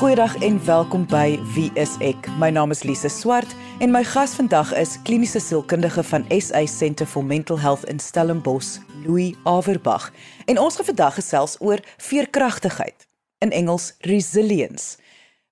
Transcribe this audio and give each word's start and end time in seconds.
Goeiedag 0.00 0.36
en 0.36 0.64
welkom 0.64 1.02
by 1.06 1.36
Wie 1.52 1.68
is 1.76 1.98
ek? 2.00 2.24
My 2.40 2.48
naam 2.48 2.70
is 2.72 2.86
Lise 2.88 3.10
Swart 3.12 3.50
en 3.84 3.90
my 3.92 4.00
gas 4.00 4.32
vandag 4.32 4.70
is 4.80 4.94
kliniese 5.04 5.42
sielkundige 5.44 6.00
van 6.08 6.24
SA 6.32 6.62
Centre 6.64 7.04
for 7.04 7.20
Mental 7.20 7.60
Health 7.60 7.84
in 7.84 8.00
Stellenbosch, 8.00 8.78
Louis 9.04 9.36
Averbag. 9.44 10.08
En 10.48 10.58
ons 10.58 10.80
gaan 10.80 10.88
vandag 10.88 11.18
gesels 11.20 11.58
oor 11.60 11.84
veerkragtigheid, 12.00 13.06
in 13.44 13.52
Engels 13.52 13.92
resilience. 14.08 14.96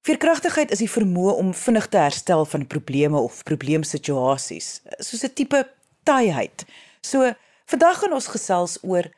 Veerkragtigheid 0.08 0.72
is 0.72 0.80
die 0.80 0.90
vermoë 0.96 1.36
om 1.44 1.52
vinnig 1.52 1.92
te 1.92 2.00
herstel 2.00 2.48
van 2.48 2.66
probleme 2.66 3.20
of 3.20 3.44
probleemsituasies, 3.44 4.80
soos 4.96 5.28
'n 5.28 5.34
tipe 5.34 5.66
taaiheid. 6.08 6.64
So, 7.04 7.34
vandag 7.66 8.00
gaan 8.00 8.16
ons 8.16 8.32
gesels 8.32 8.78
oor 8.80 9.12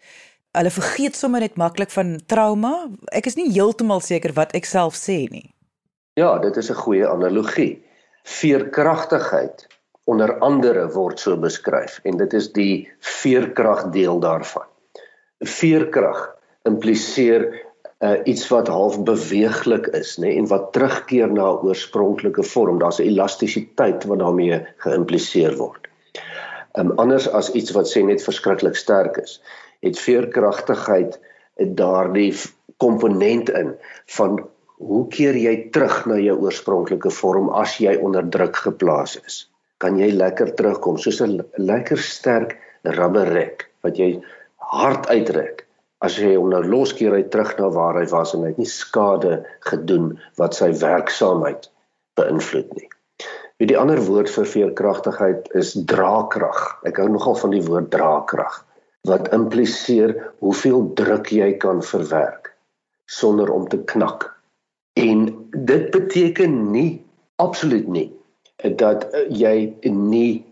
hulle 0.55 0.71
vergeet 0.71 1.15
sommer 1.15 1.43
net 1.43 1.57
maklik 1.59 1.91
van 1.93 2.15
trauma. 2.31 2.73
Ek 3.11 3.27
is 3.29 3.37
nie 3.39 3.49
heeltemal 3.51 4.01
seker 4.01 4.33
wat 4.37 4.55
ek 4.57 4.67
self 4.69 4.97
sê 4.99 5.25
nie. 5.31 5.49
Ja, 6.15 6.37
dit 6.39 6.57
is 6.57 6.69
'n 6.71 6.81
goeie 6.85 7.07
analogie. 7.07 7.83
Veerkragtigheid 8.23 9.67
onder 10.05 10.39
andere 10.39 10.87
word 10.93 11.19
so 11.19 11.37
beskryf 11.37 11.99
en 12.03 12.17
dit 12.17 12.33
is 12.33 12.51
die 12.53 12.87
veerkrag 12.99 13.89
deel 13.91 14.19
daarvan. 14.19 14.67
Veerkrag 15.43 16.35
impliseer 16.63 17.65
uh, 17.99 18.19
iets 18.25 18.47
wat 18.47 18.67
half 18.67 19.03
beweeglik 19.03 19.87
is, 19.87 20.17
nê, 20.17 20.27
nee, 20.27 20.37
en 20.37 20.47
wat 20.47 20.71
terugkeer 20.73 21.31
na 21.31 21.51
'n 21.51 21.67
oorspronklike 21.67 22.43
vorm. 22.43 22.79
Daar's 22.79 22.99
'n 22.99 23.09
elastisiteit 23.11 24.03
wat 24.03 24.19
daarmee 24.19 24.65
geïmpliseer 24.77 25.57
word. 25.57 25.87
Um, 26.79 26.91
anders 26.91 27.29
as 27.29 27.51
iets 27.51 27.71
wat 27.71 27.87
sê 27.87 28.03
net 28.03 28.23
verskriklik 28.23 28.75
sterk 28.75 29.17
is 29.17 29.41
het 29.85 30.01
veerkragtigheid 30.01 31.19
daardie 31.79 32.33
komponent 32.81 33.49
in 33.49 33.73
van 34.17 34.39
hoe 34.75 35.03
keer 35.07 35.37
jy 35.39 35.55
terug 35.75 36.01
na 36.09 36.17
jou 36.19 36.35
oorspronklike 36.43 37.11
vorm 37.19 37.51
as 37.63 37.77
jy 37.79 37.95
onder 37.95 38.25
druk 38.37 38.57
geplaas 38.67 39.15
is 39.23 39.45
kan 39.83 39.99
jy 39.99 40.09
lekker 40.15 40.53
terugkom 40.59 40.97
soos 41.01 41.21
'n 41.21 41.43
lekker 41.57 42.01
sterk 42.09 42.57
rubberrek 42.97 43.69
wat 43.83 43.97
jy 44.01 44.09
hard 44.73 45.07
uitrek 45.07 45.65
as 46.05 46.17
jy 46.19 46.35
hom 46.35 46.49
nou 46.53 46.61
loskeer 46.63 47.15
hy 47.15 47.23
terug 47.33 47.55
na 47.59 47.69
waar 47.73 47.99
hy 47.99 48.05
was 48.11 48.33
en 48.35 48.43
hy 48.43 48.51
het 48.53 48.61
nie 48.61 48.71
skade 48.71 49.39
gedoen 49.69 50.11
wat 50.41 50.57
sy 50.57 50.69
werksaamheid 50.81 51.69
beïnvloed 52.19 52.73
nie. 52.77 52.89
Wie 53.59 53.67
die 53.71 53.77
ander 53.79 54.01
woord 54.03 54.29
vir 54.29 54.47
veerkragtigheid 54.51 55.47
is 55.55 55.73
draagkrag. 55.91 56.61
Ek 56.89 56.99
hou 56.99 57.07
nogal 57.09 57.37
van 57.39 57.55
die 57.55 57.63
woord 57.63 57.89
draagkrag 57.93 58.59
wat 59.05 59.29
impliseer 59.33 60.15
hoeveel 60.43 60.87
druk 60.97 61.29
jy 61.33 61.53
kan 61.61 61.83
verwerk 61.83 62.53
sonder 63.05 63.51
om 63.53 63.67
te 63.69 63.77
knak. 63.77 64.31
En 64.97 65.27
dit 65.51 65.91
beteken 65.91 66.71
nie 66.71 67.05
absoluut 67.41 67.87
nie 67.87 68.09
dat 68.79 69.07
jy 69.29 69.75
nie 69.91 70.45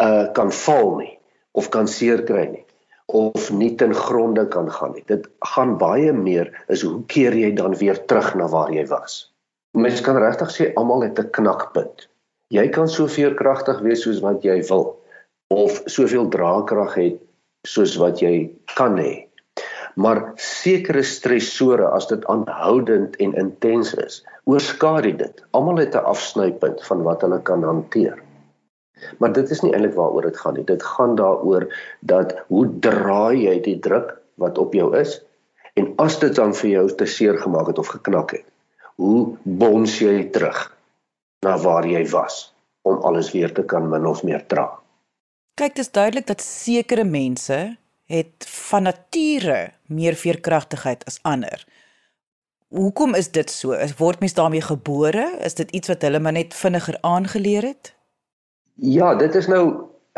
uh 0.00 0.28
kan 0.36 0.52
val 0.52 0.96
nie 1.00 1.14
of 1.56 1.70
kan 1.72 1.88
seer 1.88 2.22
kry 2.28 2.44
nie 2.52 2.64
of 3.06 3.50
nie 3.54 3.74
ten 3.78 3.94
gronde 3.94 4.44
kan 4.50 4.70
gaan 4.70 4.92
nie. 4.94 5.04
Dit 5.06 5.28
gaan 5.54 5.76
baie 5.78 6.12
meer 6.12 6.50
is 6.68 6.82
hoe 6.82 7.00
keer 7.06 7.34
jy 7.34 7.52
dan 7.54 7.76
weer 7.78 7.98
terug 8.06 8.34
na 8.34 8.48
waar 8.50 8.72
jy 8.74 8.84
was. 8.90 9.30
Mense 9.76 10.02
kan 10.02 10.18
regtig 10.18 10.52
sê 10.52 10.72
almal 10.74 11.06
het 11.06 11.18
'n 11.18 11.30
knakpunt. 11.30 12.08
Jy 12.50 12.68
kan 12.68 12.88
soveel 12.88 13.34
kragtig 13.34 13.80
wees 13.80 14.02
soos 14.02 14.20
wat 14.20 14.42
jy 14.42 14.62
wil 14.68 14.98
of 15.48 15.82
soveel 15.86 16.28
draagkrag 16.28 16.94
hê 16.94 17.08
soos 17.66 17.96
wat 18.00 18.22
jy 18.22 18.50
kan 18.76 18.98
hê. 19.00 19.26
Maar 19.96 20.20
sekere 20.40 21.02
stresore 21.06 21.88
as 21.96 22.08
dit 22.10 22.24
aanhoudend 22.32 23.16
en 23.24 23.32
intens 23.40 23.94
is, 24.02 24.20
oorskadu 24.44 25.14
dit. 25.16 25.44
Almal 25.56 25.82
het 25.84 25.94
'n 25.96 26.08
afsnypunt 26.12 26.84
van 26.88 27.02
wat 27.02 27.24
hulle 27.24 27.40
kan 27.42 27.64
hanteer. 27.64 28.22
Maar 29.18 29.32
dit 29.32 29.50
is 29.50 29.60
nie 29.62 29.72
eintlik 29.72 29.94
waaroor 29.94 30.22
dit 30.22 30.36
gaan 30.36 30.54
nie. 30.54 30.64
Dit 30.64 30.82
gaan 30.82 31.16
daaroor 31.16 31.66
dat 32.00 32.36
hoe 32.48 32.66
draai 32.80 33.44
jy 33.44 33.60
die 33.60 33.78
druk 33.78 34.16
wat 34.34 34.58
op 34.58 34.74
jou 34.74 34.96
is 34.96 35.20
en 35.74 35.92
as 36.00 36.18
dit 36.18 36.34
dan 36.36 36.54
vir 36.54 36.70
jou 36.70 36.86
te 36.88 37.06
seer 37.06 37.38
gemaak 37.38 37.66
het 37.66 37.78
of 37.78 37.92
geknak 37.92 38.30
het, 38.30 38.44
hoe 38.96 39.36
bons 39.42 39.98
jy 40.00 40.30
terug 40.32 40.72
na 41.44 41.56
waar 41.60 41.84
jy 41.84 42.00
was 42.10 42.54
om 42.82 43.02
alles 43.04 43.32
weer 43.32 43.52
te 43.52 43.64
kan 43.64 43.88
min 43.90 44.06
of 44.06 44.22
meer 44.24 44.46
dra. 44.46 44.70
Kyk, 45.56 45.72
dit 45.72 45.86
is 45.86 45.90
duidelik 45.90 46.26
dat 46.28 46.42
sekere 46.44 47.04
mense 47.08 47.56
het 48.12 48.46
van 48.68 48.84
nature 48.84 49.70
meer 49.88 50.14
veerkragtigheid 50.20 51.04
as 51.08 51.16
ander. 51.24 51.62
Hoekom 52.68 53.14
is 53.16 53.30
dit 53.32 53.48
so? 53.50 53.72
Is 53.72 53.94
word 53.96 54.20
mens 54.20 54.34
daarmee 54.36 54.60
gebore? 54.60 55.24
Is 55.46 55.54
dit 55.56 55.70
iets 55.70 55.88
wat 55.88 56.02
hulle 56.04 56.18
maar 56.20 56.34
net 56.36 56.52
vinniger 56.54 56.98
aangeleer 57.00 57.64
het? 57.64 57.94
Ja, 58.74 59.14
dit 59.14 59.34
is 59.34 59.48
nou 59.48 59.62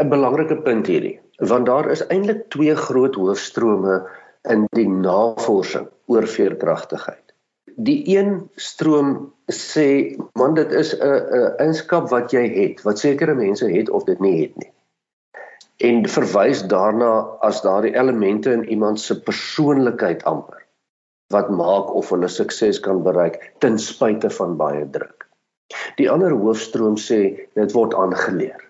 'n 0.03 0.09
belangrike 0.11 0.57
punt 0.63 0.91
hierdie, 0.91 1.21
want 1.37 1.67
daar 1.67 1.91
is 1.91 2.03
eintlik 2.07 2.49
twee 2.51 2.75
groot 2.75 3.15
hoofstrome 3.15 4.01
in 4.43 4.67
die 4.75 4.89
navorsing 4.89 5.87
oor 6.07 6.27
veerkragtigheid. 6.27 7.35
Die 7.77 8.03
een 8.17 8.51
stroom 8.57 9.33
sê 9.53 10.19
man 10.33 10.55
dit 10.59 10.73
is 10.73 10.99
'n 10.99 11.07
'n 11.07 11.55
eienskap 11.59 12.11
wat 12.11 12.31
jy 12.31 12.45
het, 12.59 12.83
wat 12.83 12.99
sekere 12.99 13.35
mense 13.35 13.71
het 13.71 13.91
of 13.91 14.05
dit 14.05 14.19
nie 14.21 14.41
het 14.43 14.57
nie 14.57 14.73
en 15.79 16.03
verwys 16.11 16.65
daarna 16.71 17.13
as 17.47 17.63
daardie 17.63 17.95
elemente 17.95 18.53
in 18.53 18.65
iemand 18.69 19.01
se 19.01 19.21
persoonlikheid 19.23 20.25
amper 20.27 20.65
wat 21.33 21.51
maak 21.53 21.93
of 21.95 22.11
hulle 22.11 22.29
sukses 22.33 22.81
kan 22.81 23.03
bereik 23.05 23.37
ten 23.63 23.77
spyte 23.79 24.31
van 24.33 24.57
baie 24.57 24.87
druk. 24.91 25.27
Die 26.01 26.09
ander 26.11 26.33
hoofstroom 26.33 26.97
sê 26.97 27.21
dit 27.59 27.75
word 27.77 27.95
aangeleer. 27.95 28.63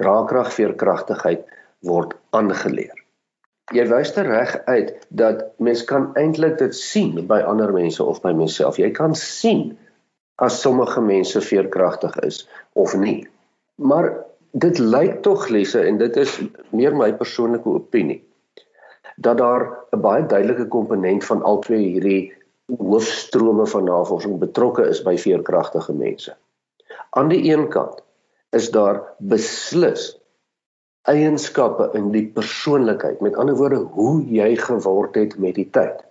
Draagkrag, 0.00 0.48
veerkragtigheid 0.54 1.44
word 1.84 2.14
aangeleer. 2.32 2.94
Jy 3.76 3.84
wys 3.90 4.14
te 4.16 4.24
reg 4.24 4.54
uit 4.64 4.94
dat 5.12 5.42
mens 5.60 5.82
kan 5.84 6.08
eintlik 6.16 6.56
dit 6.62 6.74
sien 6.74 7.12
by 7.28 7.42
ander 7.44 7.74
mense 7.76 8.00
of 8.00 8.22
by 8.24 8.32
myself. 8.32 8.80
Jy 8.80 8.88
kan 8.96 9.12
sien 9.12 9.76
as 10.40 10.62
sommige 10.62 11.02
mense 11.04 11.42
veerkragtig 11.44 12.16
is 12.24 12.46
of 12.72 12.94
nie. 12.96 13.26
Maar 13.76 14.14
dit 14.52 14.78
lyk 14.78 15.22
tog 15.22 15.48
lesse 15.48 15.80
en 15.80 15.98
dit 15.98 16.16
is 16.16 16.40
meer 16.70 16.96
my 16.96 17.12
persoonlike 17.12 17.68
opinie 17.68 18.22
dat 19.16 19.38
daar 19.38 19.62
'n 19.92 20.00
baie 20.00 20.26
duidelike 20.26 20.68
komponent 20.68 21.24
van 21.24 21.42
al 21.42 21.58
twee 21.58 21.86
hierdie 21.86 22.32
hoofstrome 22.76 23.66
van 23.66 23.84
navorsing 23.84 24.38
betrokke 24.38 24.88
is 24.88 25.02
by 25.02 25.16
veerkragtige 25.16 25.92
mense. 25.92 26.36
Aan 27.10 27.28
die 27.28 27.52
een 27.52 27.68
kant 27.68 28.02
is 28.50 28.70
daar 28.70 29.02
beslis 29.18 30.18
eienskappe 31.02 31.90
in 31.92 32.10
die 32.12 32.26
persoonlikheid, 32.26 33.20
met 33.20 33.36
ander 33.36 33.56
woorde 33.56 33.76
hoe 33.76 34.24
jy 34.24 34.56
geword 34.56 35.14
het 35.14 35.38
met 35.38 35.54
die 35.54 35.70
tyd 35.70 36.04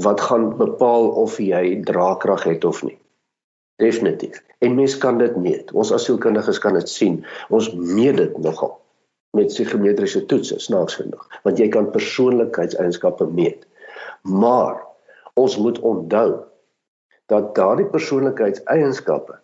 wat 0.00 0.20
gaan 0.20 0.56
bepaal 0.56 1.08
of 1.08 1.38
jy 1.38 1.82
draagkrag 1.84 2.44
het 2.44 2.64
of 2.64 2.82
nie. 2.82 2.99
Definitief. 3.80 4.42
En 4.60 4.76
mens 4.76 4.98
kan 5.00 5.18
dit 5.18 5.36
meet. 5.40 5.72
Ons 5.72 5.92
asielkundiges 5.96 6.60
kan 6.60 6.76
dit 6.76 6.88
sien. 6.88 7.20
Ons 7.48 7.72
meet 7.74 8.16
dit 8.20 8.38
nogal 8.44 8.76
met 9.36 9.46
psigometriese 9.46 10.24
toetse 10.26 10.58
snaaks 10.58 10.96
genoeg, 10.98 11.26
want 11.46 11.60
jy 11.62 11.68
kan 11.70 11.90
persoonlikheidseienskappe 11.94 13.28
meet. 13.30 13.62
Maar 14.26 14.80
ons 15.38 15.56
moet 15.62 15.78
onthou 15.86 16.30
dat 17.30 17.52
daardie 17.54 17.86
persoonlikheidseienskappe 17.92 19.38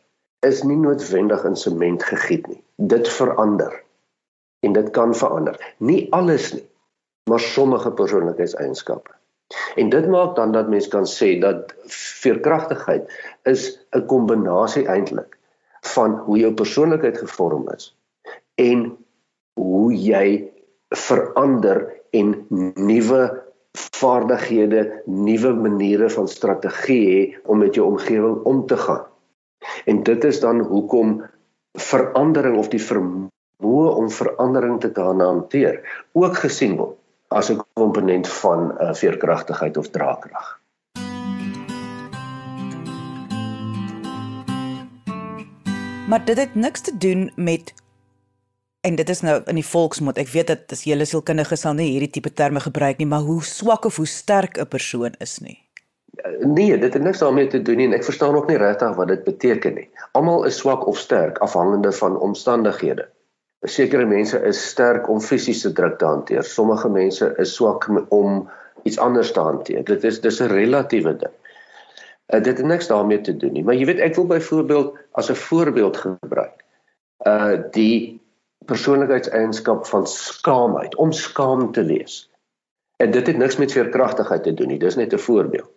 is 0.47 0.65
nie 0.67 0.79
noodwendig 0.81 1.45
in 1.47 1.59
sement 1.59 2.03
gegiet 2.03 2.49
nie. 2.51 2.63
Dit 2.77 3.09
verander. 3.09 3.79
En 4.67 4.75
dit 4.75 4.91
kan 4.91 5.15
verander. 5.15 5.59
Nie 5.79 6.07
alles 6.15 6.51
nie, 6.57 6.67
maar 7.31 7.41
sommige 7.41 7.95
persoonlikheidseienskappe. 7.95 9.16
En 9.77 9.89
dit 9.89 10.09
maak 10.09 10.37
dan 10.37 10.53
dat 10.53 10.69
mens 10.69 10.89
kan 10.89 11.07
sê 11.07 11.39
dat 11.41 11.75
veerkragtigheid 11.95 13.11
is 13.43 13.63
'n 13.97 14.07
kombinasie 14.07 14.87
eintlik 14.87 15.39
van 15.95 16.17
hoe 16.27 16.39
jou 16.39 16.53
persoonlikheid 16.55 17.19
gevorm 17.19 17.69
is 17.75 17.95
en 18.55 18.97
hoe 19.61 19.95
jy 19.95 20.51
verander 20.89 21.93
en 22.11 22.47
nuwe 22.75 23.23
vaardighede, 23.77 25.03
nuwe 25.05 25.53
maniere 25.53 26.11
van 26.11 26.29
strategie 26.29 27.05
hê 27.11 27.23
om 27.45 27.59
met 27.59 27.75
jou 27.75 27.87
omgewing 27.87 28.43
om 28.43 28.67
te 28.67 28.77
gaan. 28.77 29.07
En 29.85 30.03
dit 30.03 30.25
is 30.25 30.41
dan 30.41 30.61
hoekom 30.61 31.23
verandering 31.79 32.57
of 32.59 32.69
die 32.69 32.83
vermoë 32.83 33.89
om 34.01 34.11
verandering 34.11 34.81
te 34.81 34.91
kan 34.93 35.21
hanteer 35.21 35.83
ook 36.13 36.37
gesien 36.37 36.77
word 36.77 36.97
as 37.29 37.51
'n 37.51 37.63
komponent 37.73 38.29
van 38.29 38.61
'n 38.69 38.83
uh, 38.83 38.95
veerkragtigheid 38.95 39.77
of 39.77 39.89
draagkrag. 39.89 40.61
Maar 46.09 46.25
dit 46.25 46.37
het 46.37 46.55
niks 46.55 46.81
te 46.81 46.97
doen 46.97 47.33
met 47.35 47.75
en 48.81 48.95
dit 48.95 49.09
is 49.09 49.21
nou 49.21 49.43
in 49.45 49.55
die 49.55 49.67
volksmond. 49.67 50.19
Ek 50.19 50.29
weet 50.29 50.47
dat 50.47 50.73
as 50.73 50.85
julle 50.87 51.05
sielkundige 51.05 51.57
sal 51.57 51.75
nie 51.75 51.91
hierdie 51.91 52.11
tipe 52.11 52.33
terme 52.33 52.61
gebruik 52.63 53.01
nie, 53.03 53.07
maar 53.07 53.27
hoe 53.27 53.43
swak 53.43 53.85
of 53.85 53.97
hoe 53.97 54.07
sterk 54.07 54.59
'n 54.59 54.69
persoon 54.69 55.15
is 55.19 55.39
nie. 55.39 55.59
Nee, 56.41 56.79
dit 56.79 56.95
het 56.95 57.03
niks 57.03 57.19
daarmee 57.19 57.47
te 57.47 57.63
doen 57.63 57.77
nie 57.77 57.87
en 57.87 57.93
ek 57.93 58.05
verstaan 58.05 58.35
ook 58.35 58.47
nie 58.47 58.57
regtig 58.57 58.95
wat 58.97 59.09
dit 59.09 59.25
beteken 59.25 59.75
nie. 59.75 59.91
Almal 60.13 60.45
is 60.45 60.57
swak 60.57 60.87
of 60.87 60.99
sterk 60.99 61.39
afhangende 61.39 61.93
van 61.93 62.21
omstandighede. 62.21 63.09
Sekere 63.67 64.07
mense 64.07 64.39
is 64.47 64.61
sterk 64.69 65.09
om 65.11 65.21
fisiese 65.21 65.73
druk 65.73 65.99
te 65.99 66.07
hanteer. 66.07 66.45
Sommige 66.47 66.89
mense 66.89 67.33
is 67.43 67.55
swak 67.55 67.89
om 68.15 68.49
iets 68.87 68.99
anders 68.99 69.33
te 69.33 69.41
hanteer. 69.41 69.85
Dit 69.85 70.05
is 70.05 70.21
dis 70.21 70.41
'n 70.41 70.53
relatiewe 70.53 71.17
ding. 71.17 71.35
Uh, 72.35 72.43
dit 72.43 72.57
het 72.57 72.67
niks 72.67 72.87
daarmee 72.87 73.21
te 73.21 73.37
doen 73.37 73.53
nie. 73.53 73.65
Maar 73.65 73.75
jy 73.75 73.87
weet 73.87 73.99
ek 73.99 74.15
wil 74.15 74.27
byvoorbeeld 74.27 74.97
as 75.13 75.31
'n 75.31 75.35
voorbeeld 75.35 75.97
gebruik. 75.97 76.65
Uh 77.27 77.63
die 77.71 78.21
persoonlikheidseienskap 78.67 79.87
van 79.87 80.07
skaamheid, 80.07 80.97
om 80.97 81.13
skaam 81.13 81.73
te 81.73 81.85
wees. 81.85 82.31
En 82.97 83.11
dit 83.11 83.27
het 83.27 83.37
niks 83.37 83.57
met 83.57 83.73
veerkragtigheid 83.73 84.43
te 84.43 84.55
doen 84.55 84.69
nie. 84.69 84.79
Dis 84.79 84.97
net 84.97 85.13
'n 85.13 85.19
voorbeeld. 85.19 85.71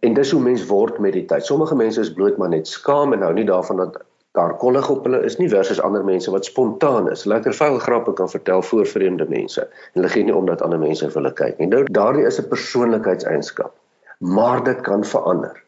En 0.00 0.14
dis 0.14 0.30
hoe 0.30 0.42
mens 0.42 0.66
word 0.66 0.98
met 0.98 1.12
die 1.12 1.24
tyd. 1.24 1.44
Sommige 1.44 1.74
mense 1.74 2.00
is 2.00 2.12
bloot 2.12 2.36
maar 2.36 2.48
net 2.48 2.68
skaam 2.68 3.12
en 3.12 3.22
hou 3.22 3.32
nie 3.32 3.44
daarvan 3.44 3.76
dat 3.76 4.02
daar 4.32 4.56
kollig 4.56 4.88
op 4.90 5.04
hulle 5.04 5.20
is 5.28 5.36
nie 5.36 5.48
versus 5.52 5.80
ander 5.80 6.04
mense 6.04 6.30
wat 6.30 6.44
spontaan 6.48 7.10
is. 7.10 7.24
Lekker 7.28 7.54
vuil 7.54 7.78
grappe 7.78 8.12
kan 8.12 8.30
vertel 8.32 8.62
voor 8.62 8.86
vreemde 8.86 9.26
mense. 9.28 9.60
En 9.62 10.00
hulle 10.00 10.12
gee 10.14 10.24
nie 10.24 10.36
om 10.36 10.46
dat 10.48 10.62
ander 10.62 10.80
mense 10.80 11.08
vir 11.08 11.20
hulle 11.20 11.34
kyk 11.36 11.58
nie. 11.58 11.68
Nou 11.68 11.84
daardie 11.84 12.24
is 12.26 12.40
'n 12.40 12.48
persoonlikheidseienskap. 12.48 13.74
Maar 14.18 14.64
dit 14.64 14.80
kan 14.80 15.04
verander. 15.04 15.62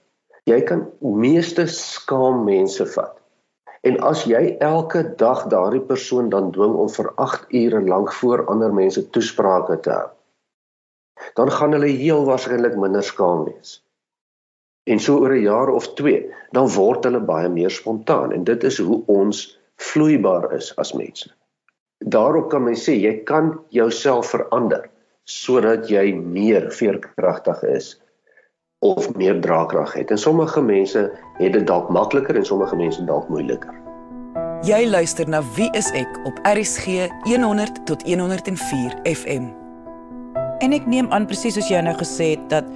Jy 0.44 0.60
kan 0.62 0.90
meeste 1.00 1.66
skaam 1.66 2.44
mense 2.44 2.86
vat. 2.86 3.20
En 3.84 4.00
as 4.00 4.24
jy 4.24 4.56
elke 4.64 5.02
dag 5.20 5.46
daardie 5.52 5.80
persoon 5.80 6.28
dan 6.32 6.50
dwing 6.52 6.74
om 6.74 6.88
vir 6.88 7.10
8 7.20 7.44
ure 7.52 7.80
lank 7.84 8.12
voor 8.12 8.46
ander 8.46 8.72
mense 8.74 9.10
toesprake 9.10 9.80
te 9.80 9.90
hou, 9.90 10.08
dan 11.34 11.50
gaan 11.50 11.72
hulle 11.76 11.90
heel 11.92 12.24
waarskynlik 12.24 12.76
minder 12.80 13.02
skaam 13.02 13.44
wees. 13.44 13.82
En 14.84 15.00
so 15.00 15.18
oor 15.18 15.32
'n 15.32 15.42
jaar 15.42 15.68
of 15.68 15.94
2, 15.94 16.32
dan 16.50 16.68
word 16.68 17.04
hulle 17.04 17.20
baie 17.20 17.48
meer 17.48 17.70
spontaan 17.70 18.32
en 18.32 18.44
dit 18.44 18.64
is 18.64 18.78
hoe 18.78 19.02
ons 19.06 19.60
vloeibaar 19.76 20.52
is 20.52 20.76
as 20.76 20.92
mense. 20.92 21.30
Daarop 21.98 22.50
kan 22.50 22.64
mens 22.64 22.84
sê 22.88 22.92
jy 23.00 23.22
kan 23.24 23.60
jouself 23.68 24.26
verander 24.26 24.90
sodat 25.24 25.88
jy 25.88 26.12
meer 26.12 26.72
veerkragtig 26.72 27.62
is 27.62 28.02
of 28.84 29.14
meer 29.16 29.40
draagkrag 29.40 29.92
het. 29.92 30.10
En 30.10 30.18
sommige 30.18 30.62
mense 30.62 31.10
het 31.38 31.52
dit 31.52 31.66
dalk 31.66 31.88
makliker 31.88 32.36
en 32.36 32.44
sommige 32.44 32.76
mense 32.76 33.04
dalk 33.04 33.28
moeiliker. 33.28 33.72
Jy 34.62 34.84
luister 34.88 35.28
na 35.28 35.40
Wie 35.56 35.70
is 35.72 35.90
ek 35.92 36.20
op 36.24 36.38
RSG 36.44 37.08
100 37.24 37.86
tot 37.86 38.02
104 38.02 39.00
FM. 39.04 39.48
En 40.58 40.72
ek 40.72 40.86
neem 40.86 41.08
aan 41.12 41.26
presies 41.26 41.56
soos 41.56 41.68
jy 41.68 41.80
nou 41.80 41.96
gesê 41.96 42.34
het 42.36 42.44
dat 42.52 42.68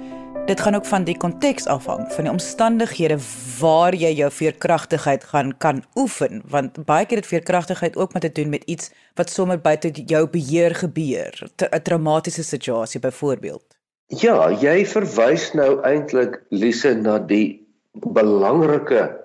dit 0.49 0.61
gaan 0.65 0.75
ook 0.75 0.85
van 0.89 1.03
die 1.05 1.17
konteks 1.17 1.67
afhang, 1.69 2.07
van 2.13 2.25
die 2.25 2.31
omstandighede 2.31 3.17
waar 3.59 3.93
jy 3.93 4.09
jou 4.17 4.29
veerkragtigheid 4.33 5.23
gaan 5.29 5.51
kan 5.61 5.83
oefen, 5.95 6.41
want 6.49 6.79
baie 6.89 7.05
keer 7.05 7.21
het 7.21 7.29
veerkragtigheid 7.29 7.97
ook 7.97 8.13
met 8.13 8.25
te 8.25 8.31
doen 8.31 8.49
met 8.49 8.65
iets 8.65 8.89
wat 9.19 9.29
sommer 9.29 9.59
buite 9.61 9.91
jou 9.91 10.23
beheer 10.27 10.75
gebeur, 10.75 11.51
'n 11.57 11.81
traumatiese 11.83 12.43
situasie 12.43 12.99
byvoorbeeld. 12.99 13.65
Ja, 14.07 14.49
jy 14.49 14.85
verwys 14.85 15.53
nou 15.53 15.81
eintlik 15.85 16.41
Lise 16.49 16.95
na 16.95 17.19
die 17.19 17.67
belangrike 17.93 19.21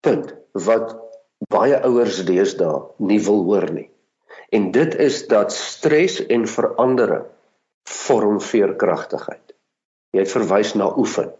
punt 0.00 0.34
wat 0.52 0.94
baie 1.50 1.82
ouers 1.82 2.24
deesdae 2.24 2.86
nie 2.98 3.20
wil 3.20 3.42
hoor 3.50 3.70
nie. 3.72 3.90
En 4.50 4.70
dit 4.70 4.94
is 4.94 5.26
dat 5.26 5.52
stres 5.52 6.26
en 6.26 6.46
verandering 6.46 7.26
vorm 7.84 8.40
veerkragtigheid. 8.40 9.57
Jy 10.16 10.24
het 10.24 10.32
verwys 10.32 10.72
na 10.74 10.88
oefen. 10.96 11.32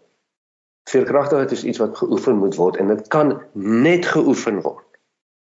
Veerkragtigheid 0.89 1.53
is 1.53 1.65
iets 1.65 1.81
wat 1.83 1.97
geoefen 1.97 2.37
moet 2.41 2.57
word 2.57 2.77
en 2.81 2.93
dit 2.93 3.09
kan 3.13 3.35
net 3.55 4.07
geoefen 4.07 4.63
word 4.65 4.85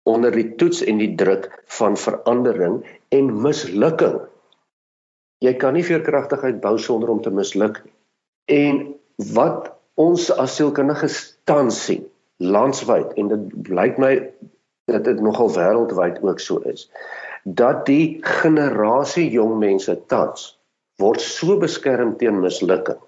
onder 0.10 0.34
die 0.34 0.56
toets 0.58 0.82
en 0.90 0.98
die 0.98 1.14
druk 1.18 1.48
van 1.78 1.98
verandering 1.98 2.80
en 3.14 3.30
mislukking. 3.42 4.18
Jy 5.46 5.54
kan 5.62 5.78
nie 5.78 5.86
veerkragtigheid 5.86 6.62
bou 6.62 6.78
sonder 6.82 7.10
om 7.14 7.22
te 7.22 7.34
misluk 7.34 7.82
nie. 7.86 7.94
En 8.50 8.82
wat 9.34 9.70
ons 10.02 10.30
as 10.42 10.56
sielkundiges 10.58 11.20
tans 11.50 11.78
sien 11.86 12.08
landwyd 12.42 13.14
en 13.22 13.30
dit 13.30 13.62
blyk 13.68 14.00
my 14.02 14.16
dat 14.90 15.06
dit 15.06 15.22
nogal 15.22 15.52
wêreldwyd 15.54 16.22
ook 16.26 16.42
so 16.42 16.58
is 16.70 16.88
dat 17.44 17.86
die 17.86 18.18
generasie 18.26 19.28
jong 19.34 19.60
mense 19.62 19.94
tans 20.10 20.52
word 21.02 21.22
so 21.22 21.58
beskerm 21.62 22.16
teen 22.18 22.42
mislukking 22.42 23.00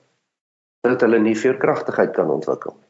dat 0.83 1.01
hulle 1.01 1.19
nie 1.19 1.35
veerkragtigheid 1.39 2.12
kan 2.15 2.31
ontwikkel 2.31 2.75
nie. 2.75 2.89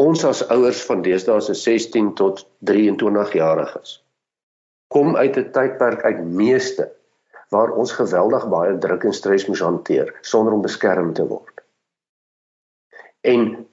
Ons 0.00 0.24
as 0.24 0.40
ouers 0.54 0.80
van 0.88 1.02
deesdae 1.04 1.42
se 1.44 1.54
16 1.58 2.14
tot 2.16 2.46
23 2.70 3.34
jariges 3.36 3.98
kom 4.92 5.16
uit 5.16 5.36
'n 5.36 5.50
tydperk 5.56 6.02
uit 6.04 6.20
meeste 6.24 6.90
waar 7.48 7.70
ons 7.70 7.92
geweldig 7.92 8.48
baie 8.48 8.78
druk 8.78 9.04
en 9.04 9.12
stres 9.12 9.46
moes 9.48 9.60
hanteer 9.60 10.12
sonder 10.20 10.52
om 10.52 10.62
beskerm 10.62 11.12
te 11.12 11.26
word. 11.26 11.64
En 13.20 13.66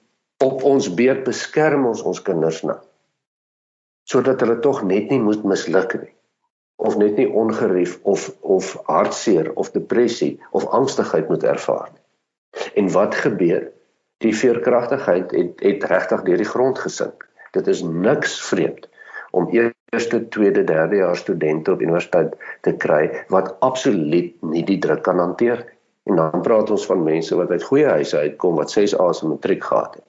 op 0.44 0.62
ons 0.64 0.94
beurt 0.94 1.24
beskerm 1.24 1.86
ons 1.86 2.02
ons 2.02 2.22
kinders 2.22 2.62
nou 2.62 2.78
sodat 4.10 4.40
hulle 4.40 4.58
tog 4.64 4.82
net 4.82 5.10
nie 5.12 5.20
moet 5.22 5.44
misluk 5.44 5.94
nie 6.00 6.14
of 6.80 6.96
net 6.96 7.16
nie 7.20 7.28
ongerief 7.28 7.98
of 8.02 8.30
of 8.40 8.72
hartseer 8.88 9.52
of 9.54 9.72
depressie 9.76 10.32
of 10.50 10.66
angstigheid 10.66 11.28
moet 11.28 11.44
ervaar 11.44 11.90
nie. 11.92 11.99
En 12.74 12.92
wat 12.92 13.14
gebeur? 13.14 13.70
Die 14.20 14.36
veerkragtigheid 14.36 15.30
het 15.30 15.60
het 15.64 15.84
regtig 15.84 16.22
deur 16.22 16.36
die 16.36 16.52
grond 16.52 16.78
gesink. 16.78 17.26
Dit 17.56 17.66
is 17.66 17.82
niks 17.82 18.40
vreemd 18.48 18.88
om 19.30 19.48
eerste, 19.48 20.28
tweede, 20.28 20.64
derde 20.64 20.96
jaar 20.96 21.16
studente 21.16 21.72
op 21.72 21.80
universiteit 21.80 22.34
te 22.60 22.72
kry 22.76 23.24
wat 23.28 23.56
absoluut 23.60 24.34
nie 24.42 24.64
die 24.64 24.78
druk 24.78 25.02
kan 25.02 25.18
hanteer 25.18 25.64
nie. 25.66 25.76
En 26.10 26.16
dan 26.16 26.40
praat 26.42 26.70
ons 26.70 26.86
van 26.86 27.02
mense 27.02 27.36
wat 27.36 27.50
uit 27.50 27.62
goeie 27.62 27.86
huise 27.86 28.18
uitkom 28.18 28.56
wat 28.58 28.72
6 28.72 28.96
A's 28.98 29.22
in 29.22 29.28
matriek 29.34 29.64
gehad 29.64 29.94
het. 29.94 30.06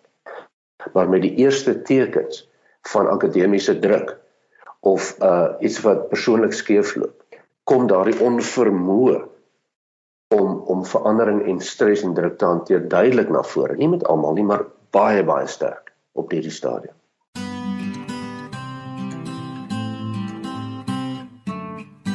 Maar 0.94 1.10
met 1.10 1.22
die 1.22 1.36
eerste 1.44 1.82
tekens 1.82 2.48
van 2.90 3.10
akademiese 3.10 3.80
druk 3.80 4.16
of 4.80 5.16
uh 5.22 5.54
iets 5.60 5.82
wat 5.86 6.08
persoonlik 6.10 6.54
skeefloop, 6.58 7.14
kom 7.64 7.86
daardie 7.88 8.18
onvermoë 8.20 9.20
om 10.32 10.62
om 10.72 10.86
verandering 10.86 11.44
en 11.48 11.60
stres 11.60 12.04
en 12.08 12.14
druk 12.14 12.38
te 12.38 12.46
hanteer 12.46 12.88
duidelik 12.88 13.30
na 13.30 13.44
vore. 13.44 13.76
Nie 13.76 13.92
met 13.92 14.08
almal 14.08 14.34
nie, 14.40 14.48
maar 14.48 14.66
baie 14.96 15.24
baie 15.24 15.48
sterk 15.48 15.94
op 16.16 16.32
hierdie 16.32 16.54
stadium. 16.54 16.96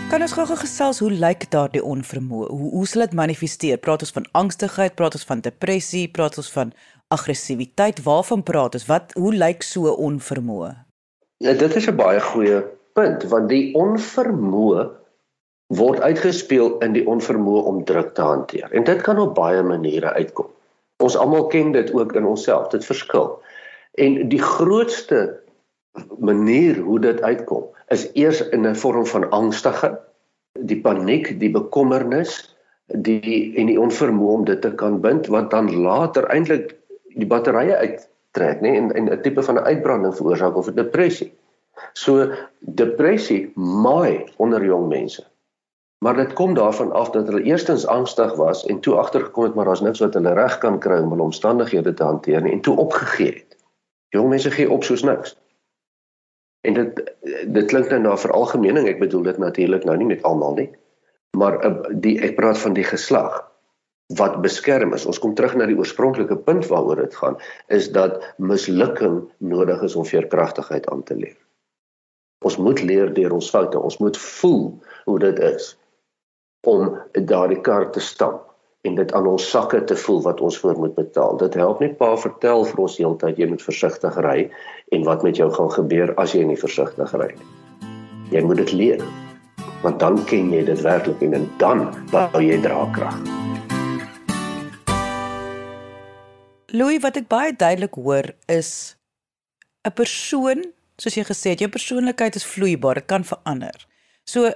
Kan 0.06 0.22
ons 0.22 0.32
gou 0.32 0.46
gesels 0.56 1.00
hoe 1.02 1.10
lyk 1.10 1.48
daardie 1.50 1.82
onvermoë? 1.84 2.48
Hoe 2.48 2.70
hoe 2.72 2.86
sal 2.86 3.02
dit 3.04 3.16
manifesteer? 3.18 3.80
Praat 3.82 4.04
ons 4.06 4.14
van 4.14 4.28
angstigheid, 4.38 4.94
praat 4.94 5.18
ons 5.18 5.26
van 5.28 5.42
depressie, 5.44 6.06
praat 6.08 6.38
ons 6.38 6.50
van 6.54 6.70
aggressiwiteit? 7.12 8.04
Waarvan 8.06 8.44
praat 8.46 8.78
ons? 8.78 8.86
Wat 8.86 9.12
hoe 9.18 9.34
lyk 9.34 9.66
so 9.66 9.92
onvermoë? 9.92 10.70
Ja, 11.44 11.52
dit 11.52 11.76
is 11.76 11.88
'n 11.88 11.96
baie 11.96 12.20
goeie 12.20 12.62
punt 12.94 13.26
want 13.28 13.48
die 13.48 13.74
onvermoë 13.74 14.86
word 15.74 16.00
uitgespeel 16.00 16.78
in 16.78 16.92
die 16.92 17.06
onvermoë 17.06 17.62
om 17.66 17.84
druk 17.84 18.14
te 18.14 18.22
hanteer. 18.22 18.70
En 18.70 18.84
dit 18.84 19.00
kan 19.02 19.18
op 19.18 19.34
baie 19.34 19.62
maniere 19.62 20.12
uitkom. 20.14 20.46
Ons 21.02 21.16
almal 21.16 21.46
ken 21.52 21.72
dit 21.72 21.90
ook 21.92 22.14
in 22.14 22.24
onsself. 22.24 22.68
Dit 22.68 22.84
verskil. 22.84 23.40
En 23.98 24.28
die 24.28 24.42
grootste 24.42 25.40
manier 26.18 26.78
hoe 26.78 27.00
dit 27.00 27.22
uitkom 27.22 27.66
is 27.88 28.08
eers 28.14 28.40
in 28.48 28.66
'n 28.66 28.74
vorm 28.74 29.06
van 29.06 29.30
angstigheid, 29.30 29.98
die 30.52 30.80
paniek, 30.80 31.38
die 31.40 31.50
bekommernis, 31.50 32.56
die 32.86 33.52
en 33.56 33.66
die 33.66 33.80
onvermoë 33.80 34.32
om 34.32 34.44
dit 34.44 34.60
te 34.62 34.74
kan 34.74 35.00
bind 35.00 35.26
wat 35.26 35.50
dan 35.50 35.70
later 35.76 36.24
eintlik 36.24 36.76
die 37.16 37.26
batterye 37.26 37.76
uittrek, 37.76 38.60
nê, 38.60 38.76
en 38.76 39.10
'n 39.10 39.22
tipe 39.22 39.42
van 39.42 39.58
'n 39.58 39.66
uitbranding 39.66 40.14
veroorsaak 40.14 40.56
of 40.56 40.68
'n 40.68 40.74
depressie. 40.74 41.32
So 41.92 42.32
depressie 42.60 43.52
maai 43.54 44.26
onder 44.36 44.64
jong 44.64 44.88
mense. 44.88 45.24
Maar 46.04 46.16
dit 46.16 46.32
kom 46.32 46.54
daarvan 46.54 46.92
af 46.92 47.10
dat 47.10 47.26
hulle 47.26 47.42
eerstens 47.42 47.86
angstig 47.86 48.34
was 48.34 48.66
en 48.66 48.80
toe 48.80 48.94
agtergekom 48.94 49.44
het 49.44 49.54
maar 49.54 49.64
daar's 49.64 49.80
niks 49.80 49.98
wat 49.98 50.14
hulle 50.14 50.32
reg 50.32 50.58
kan 50.58 50.78
kry 50.78 50.98
om 51.00 51.10
hulle 51.10 51.22
omstandighede 51.22 51.94
te 51.94 52.04
hanteer 52.04 52.42
nie 52.42 52.52
en 52.52 52.60
toe 52.60 52.76
opgegee 52.76 53.32
het. 53.32 53.56
Jong 54.08 54.28
mense 54.28 54.50
gee 54.50 54.70
op 54.70 54.84
soos 54.84 55.02
niks. 55.02 55.36
En 56.60 56.74
dit 56.74 57.00
dit 57.46 57.64
klink 57.64 57.88
nou 57.90 58.00
na 58.00 58.16
veralgemening, 58.16 58.88
ek 58.88 59.00
bedoel 59.00 59.22
dit 59.22 59.38
natuurlik 59.38 59.84
nou 59.84 59.96
nie 59.96 60.06
met 60.06 60.22
almal 60.22 60.54
nie. 60.54 60.70
Maar 61.36 61.58
uh, 61.64 61.72
die 61.90 62.18
ek 62.20 62.36
praat 62.36 62.58
van 62.58 62.76
die 62.76 62.84
geslag 62.84 63.40
wat 64.14 64.40
beskerm 64.42 64.94
is. 64.94 65.06
Ons 65.06 65.18
kom 65.18 65.34
terug 65.34 65.56
na 65.56 65.66
die 65.66 65.78
oorspronklike 65.78 66.36
punt 66.36 66.68
waaroor 66.70 67.00
dit 67.02 67.14
gaan, 67.14 67.40
is 67.66 67.88
dat 67.92 68.22
mislukking 68.36 69.24
nodig 69.38 69.82
is 69.82 69.96
om 69.96 70.06
veerkragtigheid 70.06 70.86
aan 70.90 71.02
te 71.02 71.16
leer. 71.16 71.36
Ons 72.44 72.56
moet 72.56 72.82
leer 72.82 73.10
deur 73.14 73.32
ons 73.32 73.50
foute. 73.50 73.80
Ons 73.80 73.98
moet 73.98 74.18
voel 74.18 74.62
hoe 75.04 75.18
dit 75.18 75.38
is 75.38 75.72
om 76.66 76.90
daardie 77.12 77.60
kar 77.62 77.90
te 77.94 78.02
stamp 78.02 78.42
en 78.86 78.94
dit 78.94 79.12
aan 79.18 79.26
ons 79.26 79.50
sakke 79.50 79.80
te 79.84 79.96
voel 79.98 80.20
wat 80.22 80.40
ons 80.40 80.58
voor 80.62 80.78
moet 80.78 80.94
betaal. 80.94 81.38
Dit 81.42 81.54
help 81.58 81.80
nie 81.82 81.92
pa 81.98 82.12
vertel 82.18 82.64
vir 82.68 82.82
ons 82.84 82.98
heeltyd 83.00 83.38
jy 83.40 83.48
moet 83.50 83.62
versigtig 83.62 84.18
ry 84.26 84.36
en 84.94 85.06
wat 85.06 85.24
met 85.26 85.38
jou 85.40 85.48
gaan 85.54 85.72
gebeur 85.74 86.12
as 86.22 86.34
jy 86.36 86.44
nie 86.46 86.58
versigtig 86.58 87.14
ry 87.18 87.30
nie. 87.34 87.48
Jy 88.34 88.42
moet 88.46 88.62
dit 88.62 88.74
leer. 88.74 89.02
Want 89.82 90.00
dan 90.02 90.18
ken 90.30 90.52
jy 90.54 90.64
dit 90.66 90.82
werklik 90.82 91.22
en 91.22 91.48
dan 91.62 91.86
bou 92.12 92.42
jy 92.42 92.58
draagkrag. 92.62 93.18
Louis, 96.74 96.98
wat 97.02 97.16
ek 97.16 97.28
baie 97.30 97.54
duidelik 97.54 97.94
hoor 97.94 98.32
is 98.50 98.96
'n 99.86 99.94
persoon, 99.94 100.64
soos 100.98 101.14
jy 101.14 101.24
gesê 101.24 101.54
het, 101.54 101.62
jou 101.62 101.70
persoonlikheid 101.70 102.34
is 102.34 102.46
vloeibaar, 102.46 102.94
dit 102.94 103.06
kan 103.06 103.24
verander. 103.24 103.86
So 104.24 104.50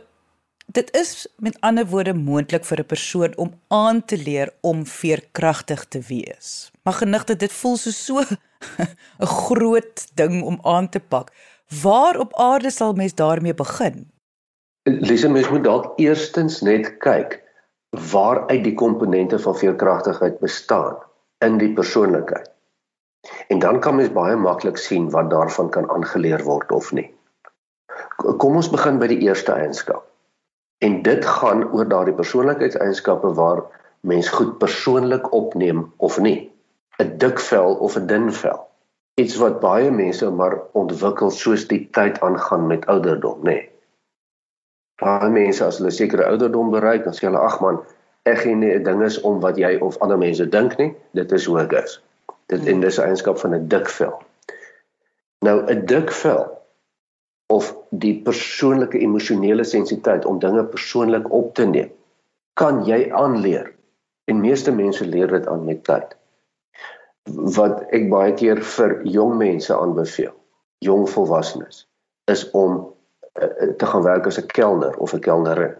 dit 0.73 0.95
is 0.97 1.27
met 1.37 1.57
ander 1.61 1.87
woorde 1.87 2.15
moontlik 2.15 2.65
vir 2.65 2.81
'n 2.81 2.87
persoon 2.87 3.33
om 3.37 3.51
aan 3.69 4.05
te 4.05 4.17
leer 4.17 4.53
om 4.61 4.87
veerkragtig 4.87 5.85
te 5.85 6.01
wees. 6.09 6.71
Maar 6.83 6.93
genigte, 6.93 7.37
dit 7.37 7.53
voel 7.53 7.77
so 7.77 7.91
so 7.91 8.21
'n 9.25 9.27
groot 9.27 10.07
ding 10.15 10.43
om 10.43 10.59
aan 10.63 10.89
te 10.89 11.01
pak. 11.01 11.33
Waar 11.83 12.19
op 12.19 12.35
aarde 12.35 12.71
sal 12.71 12.93
mens 12.93 13.15
daarmee 13.15 13.55
begin? 13.55 14.11
Lise, 14.83 15.29
mens 15.29 15.49
moet 15.49 15.65
dalk 15.65 15.99
eerstens 15.99 16.61
net 16.61 16.99
kyk 16.99 17.43
waaruit 17.91 18.65
die 18.65 18.75
komponente 18.75 19.39
van 19.39 19.57
veerkragtigheid 19.57 20.39
bestaan 20.39 20.97
in 21.39 21.59
die 21.59 21.73
persoonlikheid. 21.73 22.51
En 23.49 23.59
dan 23.59 23.81
kan 23.81 23.97
mens 23.97 24.13
baie 24.13 24.37
maklik 24.37 24.77
sien 24.77 25.11
wat 25.11 25.31
daarvan 25.31 25.71
kan 25.71 25.91
aangeleer 25.91 26.43
word 26.43 26.73
of 26.73 26.93
nie. 26.93 27.15
Kom 28.17 28.57
ons 28.57 28.71
begin 28.71 28.99
by 28.99 29.07
die 29.07 29.19
eerste 29.19 29.53
eienskap. 29.53 30.10
En 30.81 31.03
dit 31.03 31.25
gaan 31.25 31.67
oor 31.73 31.89
daardie 31.89 32.15
persoonlikheidseienskappe 32.17 33.33
waar 33.37 33.63
mens 34.01 34.29
goed 34.29 34.59
persoonlik 34.59 35.33
opneem 35.33 35.93
of 35.97 36.19
nie. 36.19 36.51
'n 37.03 37.19
Dik 37.19 37.41
vel 37.41 37.75
of 37.75 37.97
'n 37.97 38.07
dun 38.07 38.33
vel. 38.33 38.69
Iets 39.15 39.37
wat 39.37 39.61
baie 39.61 39.91
mense 39.91 40.31
maar 40.31 40.57
ontwikkel 40.73 41.31
soos 41.31 41.67
die 41.69 41.89
tyd 41.91 42.21
aangaan 42.21 42.67
met 42.67 42.87
ouderdom, 42.87 43.45
nê. 43.45 43.69
Baie 45.03 45.29
mense 45.29 45.65
as 45.65 45.79
hulle 45.79 45.91
sekere 45.91 46.25
ouderdom 46.25 46.71
bereik, 46.71 47.05
dan 47.05 47.13
sê 47.13 47.29
hulle 47.29 47.39
ag 47.39 47.61
man, 47.61 47.81
ek 48.23 48.39
gee 48.39 48.55
nie 48.55 48.73
'n 48.75 48.83
ding 48.83 49.03
is 49.03 49.21
om 49.21 49.41
wat 49.41 49.57
jy 49.57 49.77
of 49.81 49.99
ander 49.99 50.19
mense 50.19 50.49
dink 50.49 50.79
nie. 50.79 50.95
Dit 51.13 51.33
is 51.33 51.45
hoe 51.45 51.61
ek 51.61 51.73
is. 51.73 52.01
Dit 52.47 52.67
en 52.67 52.81
dis 52.81 52.99
'n 52.99 53.03
eienskap 53.03 53.39
van 53.39 53.55
'n 53.55 53.69
dik 53.69 53.89
vel. 53.89 54.23
Nou 55.45 55.61
'n 55.67 55.87
dik 55.87 56.11
vel 56.11 56.60
of 57.51 57.73
die 57.91 58.15
persoonlike 58.23 58.99
emosionele 59.03 59.65
sensititeit 59.67 60.25
om 60.25 60.39
dinge 60.39 60.65
persoonlik 60.71 61.27
op 61.35 61.55
te 61.59 61.67
neem 61.67 61.91
kan 62.61 62.83
jy 62.87 63.09
aanleer. 63.17 63.73
En 64.31 64.43
meeste 64.43 64.73
mense 64.75 65.07
leer 65.07 65.31
dit 65.33 65.47
aan 65.49 65.65
met 65.65 65.83
tyd. 65.87 66.15
Wat 67.57 67.83
ek 67.97 68.09
baie 68.13 68.35
keer 68.37 68.61
vir 68.77 69.01
jong 69.09 69.37
mense 69.41 69.75
aanbeveel 69.75 70.35
jong 70.85 71.05
volwassenes 71.13 71.85
is 72.33 72.47
om 72.57 72.79
uh, 72.81 73.49
te 73.77 73.87
gaan 73.87 74.05
werk 74.07 74.27
as 74.27 74.39
'n 74.41 74.47
kelner 74.47 74.97
of 74.97 75.15
'n 75.15 75.25
kelnerin. 75.27 75.75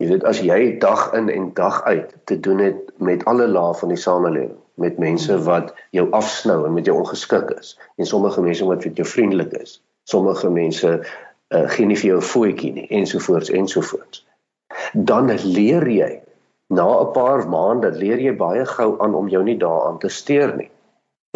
Jy 0.00 0.08
weet 0.08 0.24
as 0.24 0.40
jy 0.40 0.78
dag 0.78 1.12
in 1.18 1.28
en 1.28 1.52
dag 1.54 1.82
uit 1.84 2.14
te 2.24 2.40
doen 2.40 2.58
het 2.58 2.92
met 2.96 3.24
alle 3.24 3.48
lae 3.48 3.74
van 3.74 3.88
die 3.88 4.02
samelewing 4.04 4.56
met 4.74 4.98
mense 4.98 5.38
wat 5.44 5.74
jou 5.90 6.10
afsnou 6.10 6.66
en 6.66 6.72
met 6.72 6.86
jou 6.88 6.96
ongeskik 6.98 7.50
is 7.58 7.78
en 7.96 8.06
sommige 8.06 8.40
mense 8.40 8.64
wat 8.64 8.82
vir 8.82 8.92
jou 8.92 9.08
vriendelik 9.08 9.52
is 9.60 9.82
sommige 10.04 10.50
mense 10.50 10.90
uh, 11.54 11.68
gee 11.70 11.86
nie 11.86 11.96
vir 11.96 12.08
jou 12.08 12.18
'n 12.18 12.30
voetjie 12.32 12.72
nie 12.72 12.86
ensovoorts 12.90 13.50
ensovoorts. 13.50 14.26
Dan 14.92 15.30
leer 15.44 15.88
jy 15.88 16.20
na 16.68 16.86
'n 17.00 17.12
paar 17.12 17.48
maande 17.48 17.90
leer 17.90 18.18
jy 18.18 18.36
baie 18.36 18.64
gou 18.66 18.96
aan 19.00 19.14
om 19.14 19.28
jou 19.28 19.42
nie 19.42 19.58
daaraan 19.58 19.98
te 19.98 20.08
steur 20.08 20.56
nie. 20.56 20.70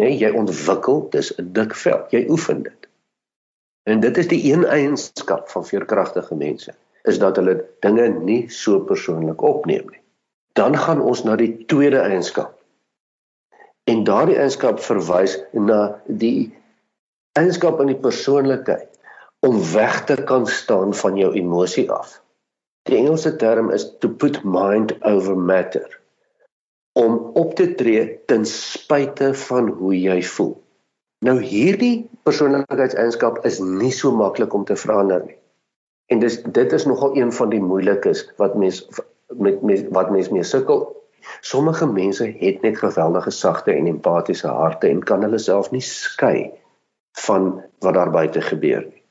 Nee, 0.01 0.17
jy 0.17 0.31
ontwikkel 0.31 1.07
dis 1.11 1.31
'n 1.37 1.53
dik 1.53 1.75
vel. 1.75 2.05
Jy 2.09 2.25
oefen 2.29 2.63
dit. 2.63 2.87
En 3.83 3.99
dit 3.99 4.17
is 4.17 4.27
die 4.27 4.43
een 4.51 4.65
eienskap 4.65 5.49
van 5.49 5.65
veerkragtige 5.65 6.35
mense 6.35 6.73
is 7.03 7.19
dat 7.19 7.35
hulle 7.35 7.65
dinge 7.79 8.07
nie 8.07 8.49
so 8.51 8.79
persoonlik 8.79 9.41
opneem 9.41 9.85
nie. 9.89 10.01
Dan 10.53 10.77
gaan 10.77 11.01
ons 11.01 11.23
na 11.23 11.35
die 11.35 11.65
tweede 11.65 11.99
eienskap. 11.99 12.51
En 13.87 14.03
daardie 14.03 14.35
eienskap 14.35 14.79
verwys 14.83 15.37
na 15.53 16.01
die 16.05 16.51
eienskap 17.37 17.81
in 17.83 17.91
die 17.91 18.01
persoonlikheid 18.01 18.89
om 19.45 19.59
weg 19.73 20.01
te 20.09 20.17
kan 20.29 20.47
staan 20.49 20.93
van 20.97 21.17
jou 21.19 21.31
emosie 21.37 21.85
af. 21.93 22.17
Die 22.89 22.97
Engelse 22.97 23.35
term 23.35 23.69
is 23.75 23.85
to 24.01 24.09
put 24.09 24.43
mind 24.43 24.95
over 25.05 25.37
matter. 25.37 25.99
Om 26.97 27.17
op 27.37 27.53
te 27.55 27.67
tree 27.77 28.05
ten 28.25 28.45
spyte 28.45 29.33
van 29.47 29.69
hoe 29.79 29.93
jy 29.93 30.21
voel. 30.23 30.55
Nou 31.25 31.37
hierdie 31.41 32.09
persoonlikheidseienskap 32.25 33.43
is 33.45 33.59
nie 33.61 33.91
so 33.93 34.13
maklik 34.15 34.53
om 34.53 34.65
te 34.65 34.77
verander 34.77 35.25
nie. 35.25 35.37
En 36.13 36.21
dis 36.23 36.39
dit 36.41 36.73
is 36.73 36.85
nogal 36.89 37.17
een 37.17 37.33
van 37.33 37.49
die 37.53 37.61
moeilikes 37.61 38.23
wat 38.41 38.55
mens 38.55 38.85
met, 39.35 39.61
met 39.61 39.89
wat 39.93 40.13
mens 40.13 40.29
mee 40.33 40.45
sukkel. 40.47 40.85
Sommige 41.41 41.85
mense 41.89 42.29
het 42.39 42.61
net 42.63 42.77
geweldige 42.79 43.33
sagte 43.35 43.73
en 43.73 43.89
empatiese 43.89 44.47
harte 44.47 44.87
en 44.87 45.03
kan 45.03 45.25
hulle 45.25 45.41
self 45.41 45.73
nie 45.75 45.83
skei 45.83 46.53
van 47.25 47.63
wat 47.79 47.93
daar 47.93 48.11
buite 48.11 48.41
gebeur 48.41 48.85
nie. 48.85 49.03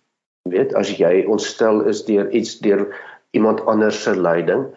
Jy 0.46 0.52
weet, 0.54 0.74
as 0.78 0.92
jy 0.94 1.24
ontstel 1.26 1.82
is 1.90 2.04
deur 2.06 2.30
iets 2.30 2.58
deur 2.62 2.86
iemand 3.34 3.64
anders 3.66 3.98
se 4.02 4.14
lyding, 4.14 4.68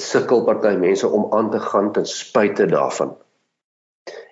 sukkel 0.00 0.44
party 0.46 0.72
mense 0.80 1.08
om 1.08 1.26
aan 1.36 1.50
te 1.50 1.60
gaan 1.60 1.92
ten 1.92 2.06
spyte 2.06 2.66
daarvan. 2.70 3.12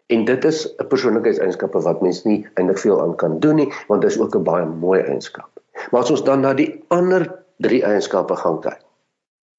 En 0.09 0.25
dit 0.25 0.45
is 0.45 0.65
'n 0.79 0.87
persoonlikheidseienskappe 0.89 1.81
wat 1.85 2.01
mens 2.01 2.25
nie 2.25 2.47
eintlik 2.55 2.79
veel 2.79 3.01
aan 3.03 3.17
kan 3.17 3.39
doen 3.41 3.55
nie, 3.55 3.73
want 3.89 4.03
dit 4.03 4.11
is 4.11 4.19
ook 4.19 4.35
'n 4.35 4.43
baie 4.43 4.65
mooi 4.65 5.01
eienskap. 5.01 5.51
Maar 5.91 6.01
as 6.01 6.11
ons 6.11 6.25
dan 6.25 6.41
na 6.41 6.55
die 6.55 6.85
ander 6.89 7.45
3 7.57 7.83
eienskappe 7.83 8.37
gaan 8.37 8.61
kyk, 8.61 8.81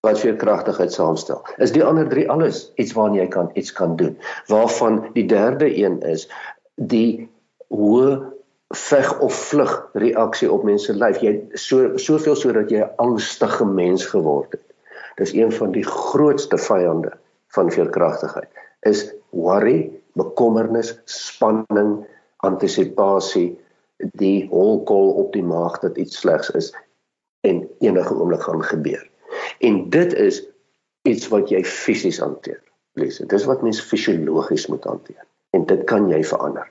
wat 0.02 0.20
veerkragtigheid 0.20 0.94
saamstel, 0.94 1.44
is 1.58 1.72
die 1.72 1.84
ander 1.84 2.08
3 2.10 2.30
alles 2.30 2.72
iets 2.76 2.94
waarna 2.94 3.16
jy 3.22 3.28
kan 3.28 3.52
iets 3.54 3.72
kan 3.72 3.96
doen. 3.96 4.18
Waarvan 4.48 5.10
die 5.14 5.26
derde 5.26 5.78
een 5.78 6.02
is 6.02 6.30
die 6.76 7.30
hoë 7.68 8.39
veg 8.70 9.20
of 9.20 9.34
vlug 9.34 9.90
reaksie 9.94 10.52
op 10.52 10.64
mense 10.64 10.94
lyf. 10.94 11.22
Jy 11.22 11.34
so 11.58 11.98
soveel 11.98 12.36
sodat 12.36 12.70
jy 12.70 12.84
'n 12.84 12.92
angstige 12.98 13.66
mens 13.66 14.06
geword 14.06 14.52
het. 14.52 14.66
Dis 15.18 15.34
een 15.34 15.52
van 15.52 15.72
die 15.72 15.84
grootste 15.84 16.58
vyande 16.58 17.12
van 17.48 17.72
veerkragtigheid. 17.72 18.50
Is 18.82 19.14
worry, 19.30 19.92
bekommernis, 20.14 21.00
spanning, 21.06 22.06
antisipasie, 22.38 23.58
die 23.98 24.48
holkol 24.48 25.12
op 25.12 25.34
die 25.34 25.44
maag 25.44 25.80
dat 25.80 25.98
iets 25.98 26.18
slegs 26.18 26.50
is 26.50 26.74
en 27.42 27.68
enige 27.80 28.14
oomblik 28.14 28.42
gaan 28.42 28.64
gebeur. 28.64 29.10
En 29.60 29.90
dit 29.90 30.14
is 30.14 30.44
iets 31.02 31.28
wat 31.28 31.50
jy 31.50 31.64
fisies 31.64 32.20
hanteer. 32.20 32.62
Lees, 32.94 33.18
dit 33.18 33.32
is 33.32 33.46
wat 33.46 33.62
mens 33.62 33.82
fisiologies 33.82 34.68
moet 34.68 34.84
hanteer. 34.84 35.26
En 35.50 35.66
dit 35.66 35.84
kan 35.84 36.10
jy 36.10 36.24
verander. 36.24 36.70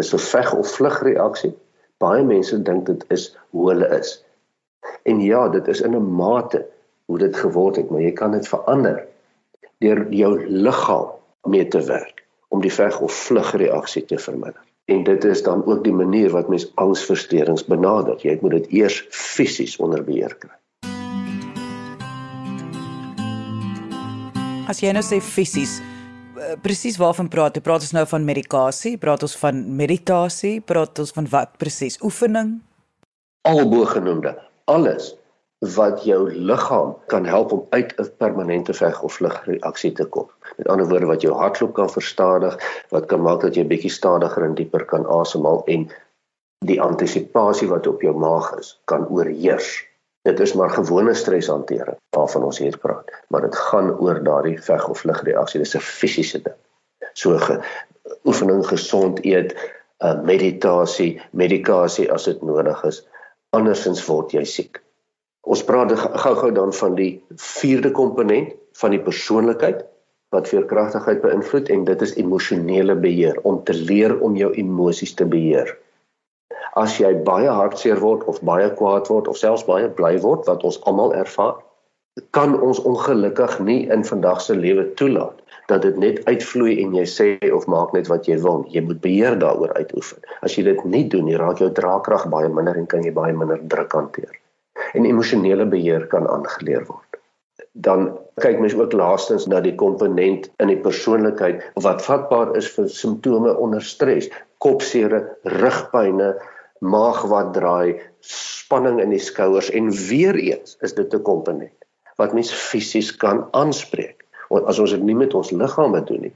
Dis 0.00 0.14
'n 0.14 0.18
veg 0.18 0.54
of 0.54 0.68
vlug 0.76 1.02
reaksie. 1.02 1.52
Baie 2.00 2.24
mense 2.24 2.62
dink 2.62 2.86
dit 2.86 3.04
is 3.12 3.36
hoe 3.50 3.68
hulle 3.70 3.88
is. 3.98 4.24
En 5.04 5.20
ja, 5.20 5.48
dit 5.48 5.66
is 5.68 5.80
in 5.80 5.96
'n 5.96 6.14
mate 6.16 6.66
hoe 7.04 7.18
dit 7.18 7.36
geword 7.36 7.76
het, 7.76 7.90
maar 7.90 8.00
jy 8.00 8.12
kan 8.12 8.32
dit 8.32 8.48
verander 8.48 9.06
deur 9.78 10.06
jou 10.12 10.46
liggaam 10.46 11.10
mee 11.42 11.68
te 11.68 11.82
werk 11.84 12.24
om 12.48 12.60
die 12.60 12.72
veg 12.72 13.00
of 13.00 13.12
vlug 13.12 13.52
reaksie 13.52 14.04
te 14.04 14.18
verminder. 14.18 14.64
En 14.84 15.04
dit 15.04 15.24
is 15.24 15.42
dan 15.42 15.66
ook 15.66 15.84
die 15.84 15.92
manier 15.92 16.30
wat 16.30 16.48
mens 16.48 16.72
angsversteurings 16.74 17.64
benader. 17.64 18.16
Jy 18.22 18.38
moet 18.40 18.50
dit 18.50 18.72
eers 18.72 19.06
fisies 19.10 19.76
onder 19.76 20.04
beheer 20.04 20.34
kry. 20.38 20.56
As 24.68 24.80
jy 24.80 24.92
nou 24.92 25.04
sê 25.04 25.20
fisies, 25.20 25.80
presies 26.62 26.98
waarvan 27.00 27.28
praat 27.28 27.56
jy? 27.56 27.62
Praat 27.64 27.86
ons 27.86 27.94
nou 27.96 28.06
van 28.10 28.24
medikasie? 28.24 28.96
Praat 28.98 29.22
ons 29.26 29.36
van 29.40 29.62
meditasie? 29.76 30.60
Praat 30.60 30.98
ons 30.98 31.14
van 31.16 31.28
wat 31.32 31.56
presies? 31.60 31.98
Oefening? 32.02 32.58
Albogenoemde. 33.48 34.34
Alles 34.70 35.14
wat 35.76 36.04
jou 36.04 36.30
liggaam 36.32 36.94
kan 37.12 37.26
help 37.28 37.52
om 37.52 37.66
uit 37.70 37.92
'n 37.96 38.08
permanente 38.16 38.74
veg 38.74 39.02
of 39.02 39.12
vlugreaksie 39.12 39.92
te 39.92 40.04
kom. 40.04 40.28
Met 40.56 40.68
ander 40.68 40.88
woorde 40.88 41.06
wat 41.06 41.22
jou 41.22 41.34
hartklop 41.34 41.74
kan 41.74 41.90
verstadig, 41.90 42.84
wat 42.88 43.06
kan 43.06 43.22
maak 43.22 43.40
dat 43.40 43.54
jy 43.54 43.64
bietjie 43.66 43.90
stadiger 43.90 44.44
en 44.44 44.54
dieper 44.54 44.84
kan 44.84 45.06
asemhaal 45.06 45.62
en 45.66 45.90
die 46.64 46.80
antisipasie 46.80 47.68
wat 47.68 47.86
op 47.86 48.02
jou 48.02 48.16
maag 48.16 48.58
is 48.58 48.80
kan 48.84 49.08
oorheers. 49.08 49.89
Dit 50.28 50.40
is 50.40 50.52
maar 50.52 50.70
gewone 50.70 51.14
streshantering 51.14 51.96
waarvan 52.16 52.44
ons 52.44 52.58
hier 52.58 52.76
praat, 52.78 53.08
maar 53.28 53.40
dit 53.46 53.56
gaan 53.56 53.90
oor 53.98 54.22
daardie 54.24 54.58
veg 54.62 54.88
of 54.88 55.00
vlugreaksie. 55.00 55.60
Dis 55.60 55.76
'n 55.76 55.80
fisiese 55.80 56.42
ding. 56.42 56.56
So 57.12 57.38
ge, 57.38 57.60
oefening, 58.24 58.66
gesond 58.66 59.24
eet, 59.24 59.54
uh, 60.04 60.20
meditasie, 60.22 61.22
medikasie 61.30 62.12
as 62.12 62.24
dit 62.24 62.42
nodig 62.42 62.84
is. 62.84 63.02
Andersins 63.50 64.04
word 64.06 64.32
jy 64.32 64.44
siek. 64.44 64.82
Ons 65.40 65.64
praat 65.64 65.92
gou-gou 65.96 66.52
dan 66.52 66.72
van 66.72 66.94
die 66.94 67.24
vierde 67.36 67.90
komponent 67.90 68.52
van 68.72 68.90
die 68.90 69.00
persoonlikheid 69.00 69.84
wat 70.30 70.48
veerkragtigheid 70.48 71.22
beïnvloed 71.24 71.70
en 71.74 71.84
dit 71.84 72.02
is 72.02 72.14
emosionele 72.20 72.94
beheer 72.94 73.40
om 73.42 73.64
te 73.64 73.74
leer 73.74 74.14
om 74.20 74.36
jou 74.36 74.52
emosies 74.52 75.14
te 75.14 75.26
beheer. 75.26 75.72
As 76.78 76.98
jy 77.00 77.10
baie 77.26 77.50
hartseer 77.50 77.98
word 77.98 78.22
of 78.30 78.38
baie 78.46 78.68
kwaad 78.78 79.08
word 79.10 79.28
of 79.28 79.38
selfs 79.38 79.66
baie 79.66 79.88
bly 79.88 80.16
word 80.22 80.46
wat 80.46 80.62
ons 80.64 80.78
almal 80.86 81.14
ervaar, 81.18 81.56
kan 82.36 82.54
ons 82.60 82.82
ongelukkig 82.86 83.58
nie 83.66 83.80
in 83.90 84.04
vandag 84.04 84.40
se 84.44 84.54
lewe 84.54 84.86
toelaat 85.00 85.38
dat 85.70 85.82
dit 85.86 85.96
net 86.02 86.18
uitvloei 86.26 86.80
en 86.82 86.94
jy 86.98 87.06
sê 87.06 87.28
of 87.54 87.66
maak 87.70 87.92
net 87.94 88.08
wat 88.10 88.26
jy 88.26 88.40
wil. 88.42 88.64
Jy 88.74 88.82
moet 88.86 89.00
beheer 89.02 89.36
daaroor 89.38 89.70
uitoefen. 89.78 90.18
As 90.42 90.56
jy 90.58 90.64
dit 90.66 90.84
nie 90.84 91.04
doen 91.06 91.28
nie, 91.30 91.38
raak 91.38 91.62
jou 91.62 91.70
draagkrag 91.74 92.26
baie 92.32 92.50
minder 92.50 92.78
en 92.78 92.88
kan 92.90 93.06
jy 93.06 93.14
baie 93.14 93.34
minder 93.34 93.60
druk 93.70 93.94
hanteer 93.94 94.34
en 94.96 95.06
emosionele 95.06 95.66
beheer 95.70 96.06
kan 96.10 96.26
aangeleer 96.26 96.86
word. 96.88 97.18
Dan 97.72 98.08
kyk 98.42 98.58
mens 98.62 98.74
ook 98.74 98.94
laastens 98.96 99.46
na 99.46 99.60
die 99.62 99.74
komponent 99.78 100.48
in 100.62 100.72
die 100.72 100.78
persoonlikheid 100.80 101.62
wat 101.84 102.02
vatbaar 102.02 102.56
is 102.58 102.70
vir 102.74 102.88
simptome 102.90 103.52
onder 103.54 103.84
stres, 103.84 104.30
kopseer, 104.64 105.14
rugpynne, 105.60 106.32
maag 106.80 107.22
wat 107.28 107.52
draai, 107.54 108.00
spanning 108.20 109.00
in 109.00 109.12
die 109.12 109.22
skouers 109.22 109.70
en 109.76 109.90
weer 109.92 110.36
eens 110.36 110.76
is 110.80 110.94
dit 110.94 111.14
'n 111.14 111.22
komponent 111.22 111.76
wat 112.20 112.32
mens 112.36 112.52
fisies 112.52 113.16
kan 113.16 113.48
aanspreek. 113.56 114.24
Want 114.48 114.66
as 114.66 114.78
ons 114.78 114.90
dit 114.90 115.02
nie 115.02 115.14
met 115.14 115.34
ons 115.34 115.50
liggame 115.50 116.04
doen 116.04 116.20
nie, 116.20 116.34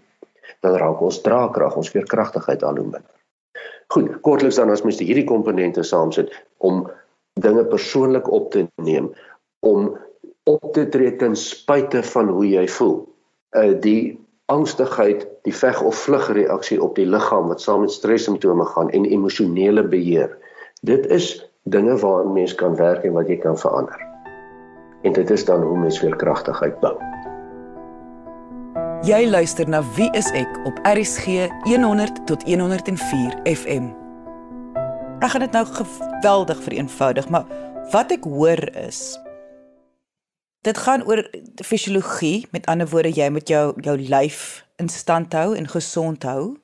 dan 0.60 0.76
raak 0.80 1.00
ons 1.00 1.20
draagkrag, 1.20 1.76
ons 1.76 1.90
veerkragtigheid 1.90 2.62
al 2.62 2.76
hoe 2.76 2.84
minder. 2.84 3.10
Goed, 3.92 4.20
kortliks 4.20 4.56
dan 4.56 4.70
as 4.70 4.82
mens 4.82 4.98
hierdie 4.98 5.26
komponente 5.28 5.82
saamsit 5.82 6.32
om 6.58 6.90
dinge 7.40 7.64
persoonlik 7.64 8.30
op 8.32 8.50
te 8.50 8.66
neem 8.82 9.12
om 9.60 9.98
op 10.44 10.72
te 10.72 10.88
tree 10.88 11.16
ten 11.16 11.36
spyte 11.36 12.02
van 12.02 12.28
hoe 12.28 12.46
jy 12.48 12.66
voel. 12.68 12.96
Uh 13.56 13.72
die 13.80 14.23
angstigheid, 14.46 15.26
die 15.42 15.54
veg 15.56 15.80
of 15.82 15.96
vlug 15.96 16.28
reaksie 16.36 16.82
op 16.82 16.96
die 16.98 17.06
liggaam 17.08 17.48
wat 17.48 17.62
saam 17.64 17.80
met 17.84 17.92
stres 17.92 18.26
simptome 18.28 18.64
gaan 18.74 18.90
en 18.90 19.06
emosionele 19.08 19.84
beheer. 19.88 20.36
Dit 20.84 21.06
is 21.06 21.50
dinge 21.62 21.96
waaraan 21.96 22.32
mens 22.32 22.54
kan 22.54 22.76
werk 22.76 23.04
en 23.04 23.16
wat 23.16 23.28
jy 23.28 23.38
kan 23.40 23.58
verander. 23.58 24.00
En 25.02 25.12
dit 25.12 25.30
is 25.30 25.44
dan 25.44 25.62
hoe 25.62 25.78
mens 25.78 25.98
veerkragtigheid 25.98 26.80
bou. 26.80 26.94
Jy 29.04 29.26
luister 29.28 29.68
na 29.68 29.82
Wie 29.96 30.08
is 30.16 30.30
ek 30.32 30.60
op 30.64 30.78
RSG 30.88 31.48
100 31.64 32.24
tot 32.28 32.44
104 32.48 33.36
FM. 33.44 33.90
Ek 35.20 35.32
gaan 35.32 35.44
dit 35.44 35.52
nou 35.56 35.64
geweldig 35.64 36.62
vereenvoudig, 36.64 37.28
maar 37.28 37.44
wat 37.92 38.12
ek 38.12 38.24
hoor 38.28 38.60
is 38.88 39.16
dit 40.64 40.78
gaan 40.78 41.04
oor 41.04 41.22
fisiologie, 41.64 42.46
met 42.50 42.66
ander 42.66 42.88
woorde 42.88 43.12
jy 43.12 43.28
moet 43.32 43.48
jou 43.48 43.64
jou 43.84 43.96
lyf 43.98 44.64
in 44.80 44.88
stand 44.88 45.32
hou 45.32 45.54
en 45.56 45.68
gesond 45.68 46.22
hou. 46.22 46.56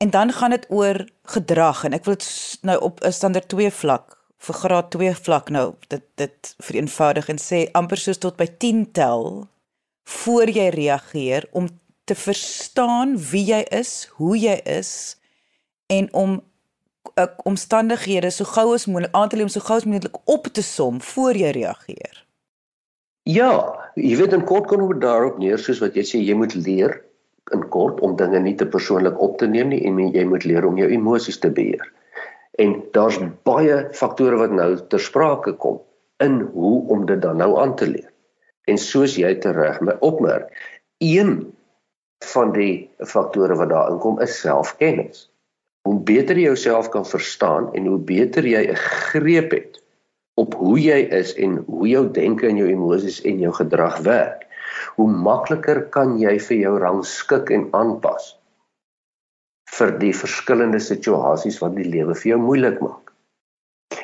En 0.00 0.10
dan 0.10 0.32
gaan 0.32 0.50
dit 0.50 0.66
oor 0.70 1.04
gedrag 1.34 1.84
en 1.84 1.92
ek 1.92 2.06
wil 2.08 2.16
dit 2.16 2.58
nou 2.62 2.78
op 2.80 3.02
'n 3.04 3.12
standaard 3.12 3.48
2 3.48 3.70
vlak 3.70 4.16
vir 4.40 4.54
graad 4.54 4.90
2 4.90 5.14
vlak 5.14 5.50
nou 5.50 5.74
dit 5.88 6.04
dit 6.14 6.54
vereenvoudig 6.58 7.28
en 7.28 7.38
sê 7.38 7.68
amper 7.72 7.98
soos 7.98 8.18
tot 8.18 8.36
by 8.36 8.46
10 8.46 8.92
tel 8.92 9.48
voor 10.04 10.48
jy 10.48 10.68
reageer 10.68 11.48
om 11.52 11.68
te 12.04 12.14
verstaan 12.14 13.18
wie 13.30 13.44
jy 13.44 13.60
is, 13.70 14.08
hoe 14.16 14.38
jy 14.38 14.56
is 14.64 15.16
en 15.86 16.08
om 16.12 16.40
uh, 17.18 17.26
omstandighede 17.44 18.30
so 18.30 18.44
gou 18.44 18.74
as 18.74 18.86
moontlik 18.86 19.14
aan 19.14 19.28
te 19.28 19.36
lê 19.36 19.42
om 19.42 19.52
so 19.52 19.60
gou 19.60 19.76
as 19.76 19.84
moontlik 19.84 20.16
op 20.24 20.46
te 20.46 20.62
som 20.62 21.00
voor 21.12 21.36
jy 21.36 21.50
reageer. 21.50 22.24
Ja, 23.28 23.52
jy 24.00 24.16
weet 24.16 24.32
in 24.32 24.44
kort 24.48 24.68
kom 24.70 24.86
dit 24.88 25.00
daarop 25.02 25.38
neer 25.38 25.60
soos 25.60 25.80
wat 25.84 25.96
jy 25.98 26.04
sê 26.08 26.20
jy 26.24 26.34
moet 26.38 26.54
leer 26.56 27.00
in 27.52 27.66
kort 27.74 28.00
om 28.00 28.16
dinge 28.16 28.40
nie 28.40 28.56
te 28.56 28.66
persoonlik 28.66 29.18
op 29.20 29.38
te 29.38 29.48
neem 29.50 29.68
nie 29.72 29.82
en 29.86 29.98
jy 29.98 30.24
moet 30.24 30.46
leer 30.48 30.66
om 30.66 30.78
jou 30.78 30.88
emosies 30.88 31.40
te 31.42 31.50
beheer. 31.50 31.86
En 32.58 32.76
daar's 32.94 33.18
baie 33.44 33.88
faktore 33.96 34.38
wat 34.40 34.52
nou 34.54 34.76
ter 34.88 35.02
sprake 35.02 35.52
kom 35.60 35.80
in 36.22 36.40
hoe 36.54 36.76
om 36.88 37.06
dit 37.06 37.20
dan 37.20 37.40
nou 37.40 37.56
aan 37.60 37.76
te 37.76 37.88
leer. 37.88 38.08
En 38.68 38.78
soos 38.78 39.16
jy 39.16 39.34
tereg 39.42 39.80
my 39.80 39.96
opmerk, 40.00 40.52
een 41.00 41.52
van 42.32 42.52
die 42.52 42.90
faktore 43.08 43.56
wat 43.56 43.72
daar 43.72 43.92
inkom 43.92 44.20
is 44.20 44.40
selfkennis 44.40 45.30
hoe 45.88 45.96
beter 46.04 46.36
jy 46.36 46.50
jouself 46.50 46.90
kan 46.92 47.06
verstaan 47.08 47.70
en 47.74 47.86
hoe 47.88 47.98
beter 47.98 48.44
jy 48.44 48.66
'n 48.68 48.76
greep 48.76 49.50
het 49.56 49.80
op 50.40 50.56
hoe 50.60 50.76
jy 50.80 51.00
is 51.20 51.34
en 51.36 51.60
hoe 51.66 51.88
jou 51.88 52.04
denke 52.16 52.48
en 52.48 52.60
jou 52.60 52.68
emosies 52.70 53.20
en 53.28 53.40
jou 53.42 53.52
gedrag 53.56 53.98
werk, 54.06 54.46
hoe 54.96 55.08
makliker 55.10 55.82
kan 55.94 56.16
jy 56.20 56.36
vir 56.48 56.62
jou 56.64 56.76
rangskik 56.80 57.52
en 57.56 57.68
aanpas 57.76 58.34
vir 59.70 59.92
die 60.00 60.12
verskillende 60.16 60.80
situasies 60.82 61.60
wat 61.62 61.76
die 61.76 61.86
lewe 61.86 62.16
vir 62.18 62.32
jou 62.32 62.40
moeilik 62.42 62.80
maak. 62.82 63.12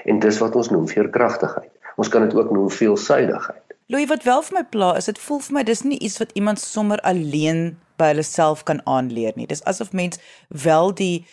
En 0.06 0.20
dis 0.22 0.38
wat 0.42 0.54
ons 0.58 0.70
noem 0.70 0.86
veerkragtigheid. 0.90 1.72
Ons 1.96 2.10
kan 2.12 2.26
dit 2.26 2.36
ook 2.36 2.52
noem 2.54 2.68
veelsuidigheid. 2.70 3.62
Louis 3.90 4.08
wat 4.10 4.26
wel 4.26 4.42
vir 4.42 4.58
my 4.58 4.64
pla 4.70 4.92
is, 4.98 5.08
dit 5.10 5.18
voel 5.22 5.40
vir 5.46 5.56
my 5.56 5.64
dis 5.66 5.82
nie 5.86 5.98
iets 6.02 6.18
wat 6.22 6.34
iemand 6.38 6.60
sommer 6.62 7.00
alleen 7.06 7.76
by 7.98 8.10
hulle 8.12 8.26
self 8.26 8.64
kan 8.68 8.82
aanleer 8.84 9.36
nie. 9.38 9.46
Dis 9.46 9.64
asof 9.64 9.92
mens 9.96 10.20
wel 10.50 10.92
die 10.98 11.26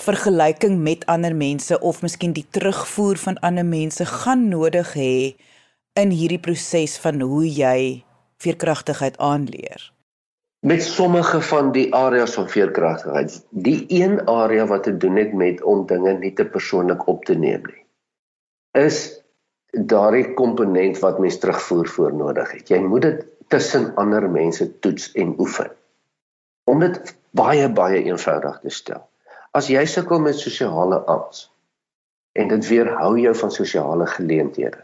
vergelyking 0.00 0.78
met 0.80 1.06
ander 1.06 1.34
mense 1.36 1.80
of 1.80 2.02
miskien 2.02 2.32
die 2.32 2.46
terugvoer 2.50 3.16
van 3.16 3.38
ander 3.40 3.66
mense 3.66 4.06
gaan 4.08 4.48
nodig 4.48 4.94
hê 4.96 5.14
in 6.00 6.10
hierdie 6.10 6.40
proses 6.40 6.96
van 6.98 7.20
hoe 7.20 7.44
jy 7.44 8.04
veerkragtigheid 8.40 9.18
aanleer. 9.18 9.92
Met 10.62 10.82
sommige 10.82 11.40
van 11.40 11.72
die 11.72 11.88
areas 11.94 12.34
van 12.38 12.48
veerkragtigheid, 12.48 13.40
die 13.50 13.84
een 13.88 14.20
area 14.28 14.66
wat 14.66 14.82
te 14.82 14.96
doen 14.96 15.16
het 15.16 15.32
met 15.34 15.62
om 15.62 15.86
dinge 15.86 16.12
nie 16.18 16.32
te 16.32 16.46
persoonlik 16.46 17.06
op 17.10 17.24
te 17.24 17.34
neem 17.34 17.66
nie, 17.66 17.84
is 18.78 19.20
daardie 19.72 20.34
komponent 20.38 20.98
wat 21.02 21.18
mens 21.18 21.38
terugvoer 21.38 21.88
voor 21.88 22.14
nodig 22.14 22.52
het. 22.52 22.68
Jy 22.68 22.78
moet 22.78 23.02
dit 23.02 23.24
tussen 23.48 23.94
ander 24.00 24.30
mense 24.30 24.78
toets 24.78 25.12
en 25.12 25.34
oefen. 25.38 25.70
Om 26.64 26.80
dit 26.80 27.16
baie 27.36 27.68
baie 27.68 28.02
eenvoudig 28.04 28.60
te 28.62 28.70
stel. 28.70 29.08
As 29.52 29.68
jy 29.68 29.82
sukkel 29.84 30.22
met 30.24 30.38
sosiale 30.40 31.02
angs 31.12 31.44
en 32.40 32.48
dit 32.48 32.68
weerhou 32.70 33.18
jou 33.20 33.34
van 33.36 33.50
sosiale 33.52 34.06
geleenthede. 34.08 34.78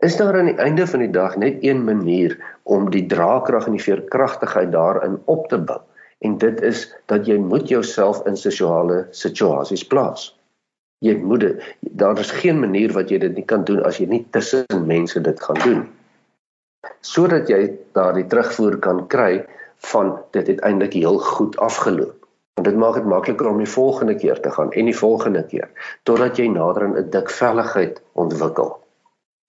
Is 0.00 0.16
daar 0.16 0.38
aan 0.38 0.48
die 0.48 0.60
einde 0.64 0.86
van 0.86 1.02
die 1.04 1.10
dag 1.12 1.36
net 1.36 1.58
een 1.60 1.82
manier 1.84 2.38
om 2.62 2.86
die 2.90 3.04
draagkrag 3.10 3.66
en 3.66 3.76
die 3.76 3.84
veerkragtigheid 3.84 4.72
daarin 4.72 5.18
op 5.24 5.48
te 5.52 5.58
bou 5.60 5.80
en 6.24 6.38
dit 6.40 6.62
is 6.64 6.86
dat 7.12 7.28
jy 7.28 7.36
moet 7.38 7.68
jouself 7.68 8.24
in 8.26 8.36
sosiale 8.36 9.04
situasies 9.10 9.84
plaas. 9.86 10.30
Jy 11.04 11.18
moet 11.20 11.44
dit 11.44 11.66
daar 12.00 12.18
is 12.18 12.32
geen 12.40 12.58
manier 12.64 12.94
wat 12.96 13.12
jy 13.12 13.20
dit 13.22 13.34
nie 13.36 13.44
kan 13.44 13.66
doen 13.68 13.84
as 13.84 14.00
jy 14.00 14.08
nie 14.08 14.24
tussen 14.32 14.86
mense 14.86 15.20
dit 15.20 15.42
gaan 15.42 15.60
doen. 15.66 15.82
Sodat 17.04 17.52
jy 17.52 17.60
daardie 17.92 18.26
terugvoer 18.26 18.78
kan 18.82 19.04
kry 19.12 19.44
van 19.92 20.16
dit 20.32 20.48
het 20.54 20.64
eintlik 20.64 20.96
heel 20.96 21.20
goed 21.22 21.60
afgeloop. 21.60 22.17
En 22.58 22.64
dit 22.66 22.74
maak 22.76 22.94
dit 22.98 23.04
makliker 23.06 23.46
om 23.46 23.60
die 23.62 23.70
volgende 23.70 24.14
keer 24.18 24.40
te 24.42 24.50
gaan 24.50 24.72
en 24.72 24.84
die 24.90 24.96
volgende 24.96 25.44
keer 25.46 25.68
totdat 26.02 26.36
jy 26.40 26.48
nader 26.50 26.82
aan 26.88 26.96
'n 26.98 27.10
dik 27.10 27.30
velligheid 27.30 28.00
ontwikkel. 28.12 28.78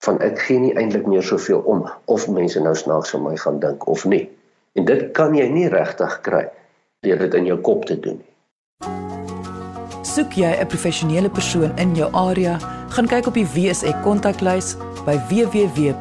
Van 0.06 0.20
ek 0.22 0.38
gee 0.38 0.58
nie 0.58 0.74
eintlik 0.78 1.06
meer 1.06 1.22
soveel 1.22 1.58
om 1.58 1.90
of 2.04 2.28
mense 2.28 2.60
nou 2.60 2.74
snaaks 2.74 3.10
van 3.10 3.22
my 3.22 3.36
gaan 3.36 3.58
dink 3.58 3.86
of 3.88 4.04
nie. 4.04 4.30
En 4.72 4.84
dit 4.84 5.10
kan 5.10 5.34
jy 5.34 5.48
nie 5.48 5.68
regtig 5.68 6.20
kry 6.20 6.48
deur 7.00 7.18
dit 7.18 7.34
in 7.34 7.46
jou 7.46 7.58
kop 7.58 7.84
te 7.84 8.00
doen 8.00 8.16
nie. 8.22 8.34
Soek 10.02 10.32
jy 10.32 10.56
'n 10.60 10.66
professionele 10.66 11.30
persoon 11.30 11.78
in 11.78 11.94
jou 11.94 12.12
area, 12.12 12.58
gaan 12.88 13.06
kyk 13.06 13.26
op 13.26 13.34
die 13.34 13.46
WSE 13.46 13.94
kontaklys 14.02 14.76
by 15.04 15.18
www.wsek.co.za. 15.28 16.00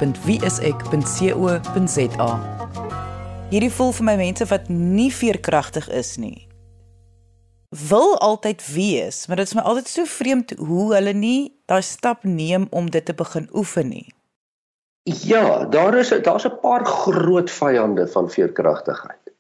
Hierdie 3.50 3.72
voel 3.72 3.92
vir 3.92 4.06
my 4.06 4.16
mense 4.16 4.46
wat 4.46 4.70
nie 4.70 5.14
veerkragtig 5.14 5.90
is 5.90 6.18
nie. 6.18 6.49
Wil 7.70 8.18
altyd 8.18 8.64
wees, 8.74 9.28
maar 9.28 9.38
dit 9.38 9.46
is 9.46 9.54
my 9.54 9.62
altyd 9.62 9.88
so 9.88 10.06
vreemd 10.10 10.56
hoe 10.58 10.94
hulle 10.96 11.14
nie 11.14 11.42
daai 11.70 11.82
stap 11.86 12.24
neem 12.24 12.66
om 12.74 12.90
dit 12.90 13.06
te 13.06 13.14
begin 13.14 13.46
oefen 13.54 13.92
nie. 13.94 14.08
Ja, 15.04 15.66
daar 15.66 15.98
is 15.98 16.10
daar's 16.10 16.46
'n 16.46 16.60
paar 16.62 16.86
groot 16.86 17.52
vyande 17.52 18.08
van 18.08 18.30
veerkragtigheid. 18.30 19.34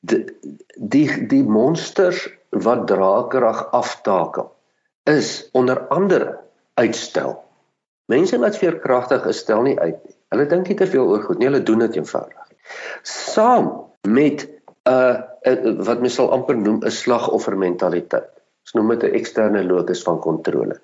Die 0.00 0.24
die 0.76 1.26
die 1.26 1.44
monsters 1.44 2.28
wat 2.50 2.86
draagkrag 2.86 3.70
aftakel 3.70 4.52
is 5.04 5.48
onder 5.52 5.88
andere 5.88 6.38
uitstel. 6.74 7.44
Mense 8.04 8.38
wat 8.38 8.56
veerkragtig 8.56 9.26
is, 9.26 9.38
stel 9.38 9.62
nie 9.62 9.78
uit 9.80 10.04
nie. 10.04 10.16
Hulle 10.28 10.46
dink 10.46 10.68
nie 10.68 10.76
te 10.76 10.86
veel 10.86 11.06
oor 11.06 11.22
goed 11.22 11.38
nie, 11.38 11.46
hulle 11.46 11.62
doen 11.62 11.78
dit 11.78 11.96
eenvoudig. 11.96 12.52
Saam 13.02 13.90
met 14.02 14.48
uh, 14.88 15.16
uh, 15.46 15.74
wat 15.88 16.00
mens 16.00 16.14
sal 16.14 16.32
amper 16.32 16.56
noem 16.56 16.80
'n 16.84 16.90
slagoffermentaliteit. 16.90 18.30
Ons 18.64 18.74
noem 18.78 18.88
dit 18.94 19.04
'n 19.04 19.14
eksterne 19.20 19.64
locus 19.64 20.02
van 20.02 20.18
kontrole. 20.20 20.80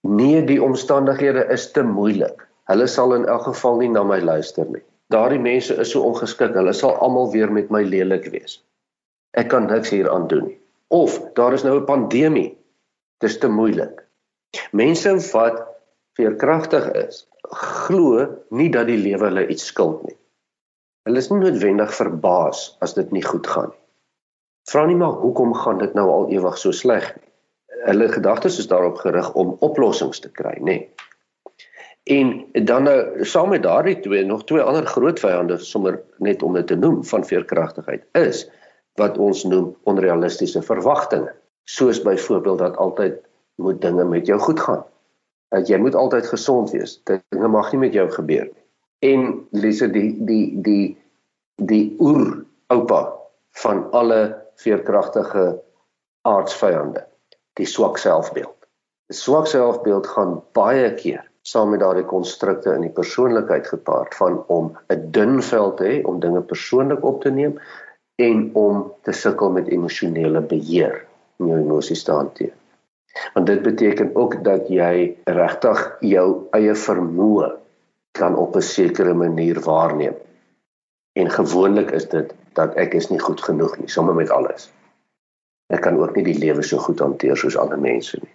Nee, 0.00 0.44
die 0.44 0.62
omstandighede 0.62 1.44
is 1.52 1.70
te 1.72 1.82
moeilik. 1.82 2.46
Hulle 2.70 2.86
sal 2.86 3.14
in 3.14 3.26
elk 3.26 3.42
geval 3.42 3.76
nie 3.76 3.88
na 3.88 4.02
my 4.02 4.20
luister 4.20 4.66
nie. 4.66 4.82
Daardie 5.10 5.40
mense 5.42 5.74
is 5.74 5.90
so 5.90 6.02
ongeskik. 6.06 6.54
Hulle 6.54 6.72
sal 6.72 6.94
almal 7.02 7.32
weer 7.32 7.52
met 7.52 7.70
my 7.70 7.82
lelik 7.82 8.30
wees. 8.30 8.60
Ek 9.32 9.48
kan 9.48 9.66
niks 9.66 9.90
hier 9.90 10.10
aan 10.10 10.28
doen 10.28 10.44
nie. 10.44 10.58
Of 10.88 11.18
daar 11.34 11.52
is 11.52 11.62
nou 11.62 11.80
'n 11.80 11.84
pandemie. 11.84 12.56
Dis 13.20 13.38
te 13.38 13.48
moeilik. 13.48 14.04
Mense 14.72 15.12
wat 15.32 15.66
veerkragtig 16.16 16.90
is, 16.92 17.26
glo 17.86 18.26
nie 18.50 18.70
dat 18.70 18.86
die 18.86 18.98
lewe 18.98 19.24
hulle 19.24 19.46
iets 19.46 19.66
skuld 19.66 20.02
nie. 20.06 20.16
Hulle 21.08 21.22
is 21.22 21.30
nie 21.30 21.40
noodwendig 21.40 21.92
verbaas 21.96 22.64
as 22.84 22.94
dit 22.94 23.12
nie 23.14 23.24
goed 23.24 23.46
gaan 23.46 23.70
nie. 23.72 23.78
Vra 24.70 24.84
nie 24.86 24.98
maar 25.00 25.16
hoekom 25.22 25.54
gaan 25.56 25.78
dit 25.80 25.94
nou 25.96 26.06
al 26.12 26.26
ewig 26.34 26.58
so 26.60 26.76
sleg 26.76 27.06
nie. 27.16 27.28
Hulle 27.86 28.10
gedagtes 28.12 28.58
is 28.60 28.68
daarop 28.68 29.00
gerig 29.00 29.32
om 29.40 29.54
oplossings 29.64 30.20
te 30.20 30.28
kry, 30.28 30.58
nê. 30.60 30.64
Nee. 30.64 31.08
En 32.10 32.64
dan 32.64 32.82
nou 32.82 33.24
saam 33.24 33.48
met 33.48 33.62
daardie 33.62 34.00
twee 34.00 34.24
nog 34.24 34.44
twee 34.44 34.60
ander 34.60 34.86
groot 34.86 35.20
vyande 35.20 35.58
sommer 35.58 36.00
net 36.18 36.42
om 36.42 36.56
dit 36.58 36.66
te 36.66 36.76
noem 36.76 37.04
van 37.04 37.24
veerkragtigheid 37.24 38.04
is 38.18 38.46
wat 39.00 39.18
ons 39.18 39.44
noem 39.44 39.74
onrealistiese 39.88 40.62
verwagtinge. 40.62 41.32
Soos 41.64 42.02
byvoorbeeld 42.02 42.58
dat 42.58 42.76
altyd 42.76 43.20
moet 43.54 43.80
dinge 43.80 44.04
met 44.04 44.26
jou 44.26 44.38
goed 44.40 44.60
gaan. 44.60 44.84
Dat 45.48 45.68
jy 45.68 45.78
moet 45.78 45.94
altyd 45.94 46.26
gesond 46.26 46.70
wees. 46.70 47.00
Dinge 47.04 47.48
mag 47.48 47.72
nie 47.72 47.80
met 47.80 47.92
jou 47.92 48.10
gebeur 48.10 48.48
nie. 48.48 48.59
En 49.00 49.48
Lise 49.50 49.88
die 49.90 50.12
die 50.24 50.60
die 50.62 50.84
die 51.56 51.96
oer 52.00 52.44
oupa 52.72 53.00
van 53.62 53.90
alle 53.96 54.20
veerkragtige 54.60 55.44
aardsvyande, 56.28 57.04
die 57.56 57.66
swak 57.66 57.98
selfbeeld. 57.98 58.56
'n 59.10 59.16
Swak 59.16 59.46
selfbeeld 59.46 60.06
gaan 60.06 60.42
baie 60.52 60.94
keer 60.94 61.24
saam 61.42 61.70
met 61.72 61.80
daardie 61.80 62.04
konstrukte 62.04 62.74
in 62.76 62.84
die 62.84 62.94
persoonlikheid 62.98 63.66
gepaard 63.66 64.14
van 64.14 64.36
om 64.46 64.76
'n 64.92 65.10
dun 65.16 65.40
vel 65.42 65.74
te 65.74 65.84
hê 65.84 65.96
om 66.04 66.20
dinge 66.20 66.42
persoonlik 66.52 67.04
op 67.04 67.22
te 67.22 67.30
neem 67.30 67.56
en 68.28 68.50
om 68.54 68.92
te 69.02 69.12
sukkel 69.12 69.50
met 69.50 69.68
emosionele 69.68 70.40
beheer 70.40 71.06
in 71.38 71.46
jou 71.46 71.58
emosies 71.58 72.04
te 72.04 72.12
hanteer. 72.12 72.52
Want 73.34 73.46
dit 73.46 73.62
beteken 73.62 74.14
ook 74.14 74.44
dat 74.44 74.68
jy 74.68 75.16
regtig 75.24 75.96
jou 76.00 76.28
eie 76.50 76.74
vermoë 76.74 77.50
kan 78.10 78.36
op 78.36 78.56
'n 78.56 78.60
sekere 78.60 79.14
manier 79.14 79.60
waarneem. 79.60 80.16
En 81.12 81.30
gewoonlik 81.30 81.90
is 81.90 82.08
dit 82.08 82.34
dat 82.52 82.74
ek 82.74 82.94
is 82.94 83.08
nie 83.08 83.18
goed 83.18 83.40
genoeg 83.42 83.78
nie, 83.78 83.88
sommer 83.88 84.14
met 84.14 84.30
alles. 84.30 84.70
Ek 85.66 85.80
kan 85.80 85.98
ook 85.98 86.14
nie 86.16 86.24
die 86.24 86.38
lewe 86.38 86.62
so 86.62 86.78
goed 86.78 86.98
hanteer 86.98 87.36
soos 87.36 87.56
ander 87.56 87.78
mense 87.78 88.18
nie. 88.20 88.34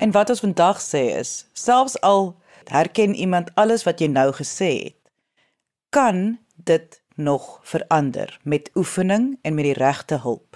En 0.00 0.10
wat 0.10 0.30
ons 0.30 0.40
vandag 0.40 0.80
sê 0.80 1.02
is, 1.18 1.46
selfs 1.52 2.00
al 2.00 2.40
herken 2.64 3.14
iemand 3.14 3.50
alles 3.54 3.84
wat 3.84 4.00
jy 4.00 4.08
nou 4.08 4.30
gesê 4.32 4.70
het, 4.84 4.96
kan 5.88 6.38
dit 6.56 7.02
nog 7.14 7.60
verander 7.62 8.38
met 8.42 8.70
oefening 8.74 9.38
en 9.42 9.54
met 9.54 9.64
die 9.64 9.76
regte 9.76 10.18
hulp. 10.22 10.49